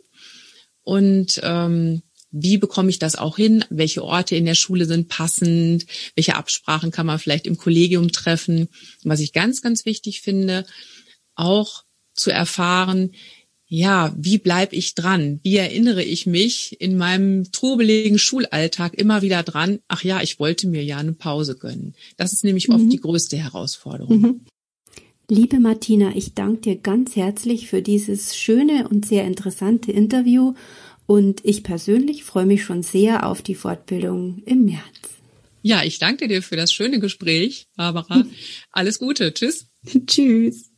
Und 0.83 1.41
ähm, 1.43 2.03
wie 2.31 2.59
bekomme 2.59 2.91
ich 2.91 2.99
das 2.99 3.17
auch 3.17 3.37
hin? 3.37 3.65
Welche 3.71 4.05
Orte 4.05 4.37
in 4.37 4.47
der 4.47 4.55
Schule 4.55 4.87
sind 4.87 5.09
passend? 5.09 5.87
Welche 6.15 6.37
Absprachen 6.37 6.93
kann 6.93 7.07
man 7.07 7.19
vielleicht 7.19 7.47
im 7.47 7.57
Kollegium 7.57 8.13
treffen? 8.13 8.69
Was 9.03 9.21
ich 9.21 9.33
ganz, 9.33 9.63
ganz 9.63 9.85
wichtig 9.85 10.21
finde, 10.21 10.65
auch 11.35 11.85
zu 12.15 12.31
erfahren, 12.31 13.13
ja, 13.73 14.13
wie 14.17 14.39
bleibe 14.39 14.75
ich 14.75 14.97
dran? 14.97 15.39
Wie 15.45 15.57
erinnere 15.57 16.03
ich 16.03 16.27
mich 16.27 16.81
in 16.81 16.97
meinem 16.97 17.53
trubeligen 17.53 18.19
Schulalltag 18.19 18.95
immer 18.95 19.23
wieder 19.23 19.45
dran? 19.45 19.79
Ach 19.87 20.03
ja, 20.03 20.21
ich 20.23 20.41
wollte 20.41 20.67
mir 20.67 20.83
ja 20.83 20.97
eine 20.97 21.13
Pause 21.13 21.57
gönnen. 21.57 21.95
Das 22.17 22.33
ist 22.33 22.43
nämlich 22.43 22.67
mhm. 22.67 22.75
oft 22.75 22.93
die 22.93 23.01
größte 23.01 23.37
Herausforderung. 23.37 24.21
Mhm. 24.21 24.41
Liebe 25.33 25.61
Martina, 25.61 26.11
ich 26.17 26.35
danke 26.35 26.61
dir 26.63 26.77
ganz 26.77 27.15
herzlich 27.15 27.69
für 27.69 27.83
dieses 27.83 28.37
schöne 28.37 28.89
und 28.89 29.07
sehr 29.07 29.25
interessante 29.25 29.93
Interview 29.93 30.55
und 31.07 31.45
ich 31.45 31.63
persönlich 31.63 32.25
freue 32.25 32.47
mich 32.47 32.65
schon 32.65 32.83
sehr 32.83 33.25
auf 33.25 33.41
die 33.41 33.55
Fortbildung 33.55 34.43
im 34.45 34.65
März. 34.65 34.83
Ja, 35.63 35.85
ich 35.85 36.01
danke 36.01 36.27
dir 36.27 36.43
für 36.43 36.57
das 36.57 36.73
schöne 36.73 36.99
Gespräch, 36.99 37.69
Barbara. 37.77 38.25
Alles 38.73 38.99
Gute. 38.99 39.33
Tschüss. 39.33 39.69
Tschüss. 40.09 40.73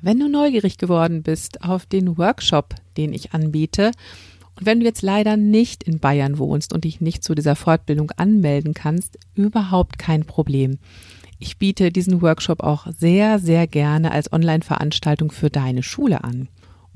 Wenn 0.00 0.20
du 0.20 0.28
neugierig 0.28 0.78
geworden 0.78 1.24
bist 1.24 1.64
auf 1.64 1.86
den 1.86 2.18
Workshop, 2.18 2.76
den 2.96 3.12
ich 3.12 3.32
anbiete, 3.32 3.90
und 4.54 4.66
wenn 4.66 4.78
du 4.78 4.86
jetzt 4.86 5.02
leider 5.02 5.36
nicht 5.36 5.82
in 5.82 5.98
Bayern 5.98 6.38
wohnst 6.38 6.72
und 6.72 6.84
dich 6.84 7.00
nicht 7.00 7.24
zu 7.24 7.34
dieser 7.34 7.56
Fortbildung 7.56 8.12
anmelden 8.12 8.74
kannst, 8.74 9.18
überhaupt 9.34 9.98
kein 9.98 10.24
Problem. 10.24 10.78
Ich 11.42 11.56
biete 11.56 11.90
diesen 11.90 12.20
Workshop 12.20 12.62
auch 12.62 12.86
sehr, 12.98 13.38
sehr 13.38 13.66
gerne 13.66 14.12
als 14.12 14.30
Online-Veranstaltung 14.30 15.32
für 15.32 15.48
deine 15.48 15.82
Schule 15.82 16.22
an. 16.22 16.48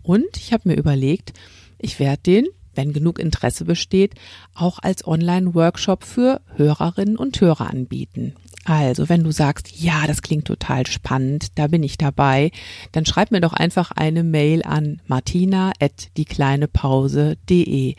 Und 0.03 0.37
ich 0.37 0.53
habe 0.53 0.69
mir 0.69 0.77
überlegt, 0.77 1.33
ich 1.79 1.99
werde 1.99 2.21
den, 2.23 2.49
wenn 2.75 2.93
genug 2.93 3.19
Interesse 3.19 3.65
besteht, 3.65 4.17
auch 4.55 4.81
als 4.83 5.07
Online-Workshop 5.07 6.05
für 6.05 6.43
Hörerinnen 6.57 7.17
und 7.17 7.41
Hörer 7.41 7.71
anbieten. 7.71 8.35
Also, 8.67 9.09
wenn 9.09 9.25
du 9.25 9.31
sagst, 9.31 9.81
ja, 9.81 10.07
das 10.07 10.21
klingt 10.21 10.47
total 10.47 10.87
spannend, 10.87 11.59
da 11.59 11.69
bin 11.69 11.83
ich 11.83 11.97
dabei, 11.97 12.51
dann 12.93 13.07
schreib 13.07 13.31
mir 13.31 13.41
doch 13.41 13.55
einfach 13.55 13.93
eine 13.93 14.25
Mail 14.25 14.63
an 14.63 15.01
martina@diekleinepause.de. 15.07 17.95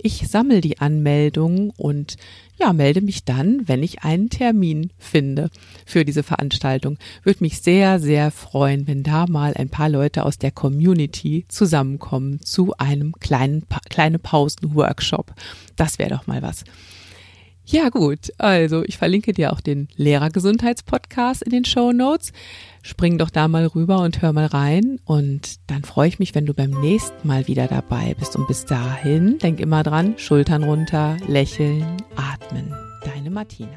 Ich 0.00 0.28
sammle 0.28 0.60
die 0.60 0.78
Anmeldungen 0.78 1.72
und 1.76 2.18
ja, 2.58 2.72
melde 2.72 3.00
mich 3.00 3.24
dann, 3.24 3.66
wenn 3.66 3.82
ich 3.82 4.02
einen 4.02 4.30
Termin 4.30 4.90
finde 4.98 5.50
für 5.86 6.04
diese 6.04 6.22
Veranstaltung. 6.22 6.98
Würde 7.22 7.42
mich 7.42 7.60
sehr, 7.60 8.00
sehr 8.00 8.30
freuen, 8.30 8.86
wenn 8.86 9.02
da 9.02 9.26
mal 9.26 9.54
ein 9.54 9.68
paar 9.68 9.88
Leute 9.88 10.24
aus 10.24 10.38
der 10.38 10.50
Community 10.50 11.44
zusammenkommen 11.48 12.40
zu 12.40 12.74
einem 12.78 13.12
kleinen, 13.12 13.64
kleine 13.88 14.18
Pausen-Workshop. 14.18 15.32
Das 15.76 15.98
wäre 15.98 16.10
doch 16.10 16.26
mal 16.26 16.42
was. 16.42 16.64
Ja 17.70 17.90
gut, 17.90 18.32
also 18.38 18.82
ich 18.86 18.96
verlinke 18.96 19.34
dir 19.34 19.52
auch 19.52 19.60
den 19.60 19.88
Lehrergesundheitspodcast 19.94 21.42
in 21.42 21.50
den 21.50 21.66
Show 21.66 21.92
Notes. 21.92 22.32
Spring 22.80 23.18
doch 23.18 23.28
da 23.28 23.46
mal 23.46 23.66
rüber 23.66 24.00
und 24.00 24.22
hör 24.22 24.32
mal 24.32 24.46
rein 24.46 25.00
und 25.04 25.56
dann 25.66 25.84
freue 25.84 26.08
ich 26.08 26.18
mich, 26.18 26.34
wenn 26.34 26.46
du 26.46 26.54
beim 26.54 26.70
nächsten 26.70 27.28
Mal 27.28 27.46
wieder 27.46 27.66
dabei 27.66 28.14
bist. 28.18 28.36
Und 28.36 28.48
bis 28.48 28.64
dahin, 28.64 29.36
denk 29.40 29.60
immer 29.60 29.82
dran, 29.82 30.14
Schultern 30.16 30.64
runter, 30.64 31.18
lächeln, 31.26 31.84
atmen. 32.16 32.74
Deine 33.04 33.28
Martina. 33.28 33.76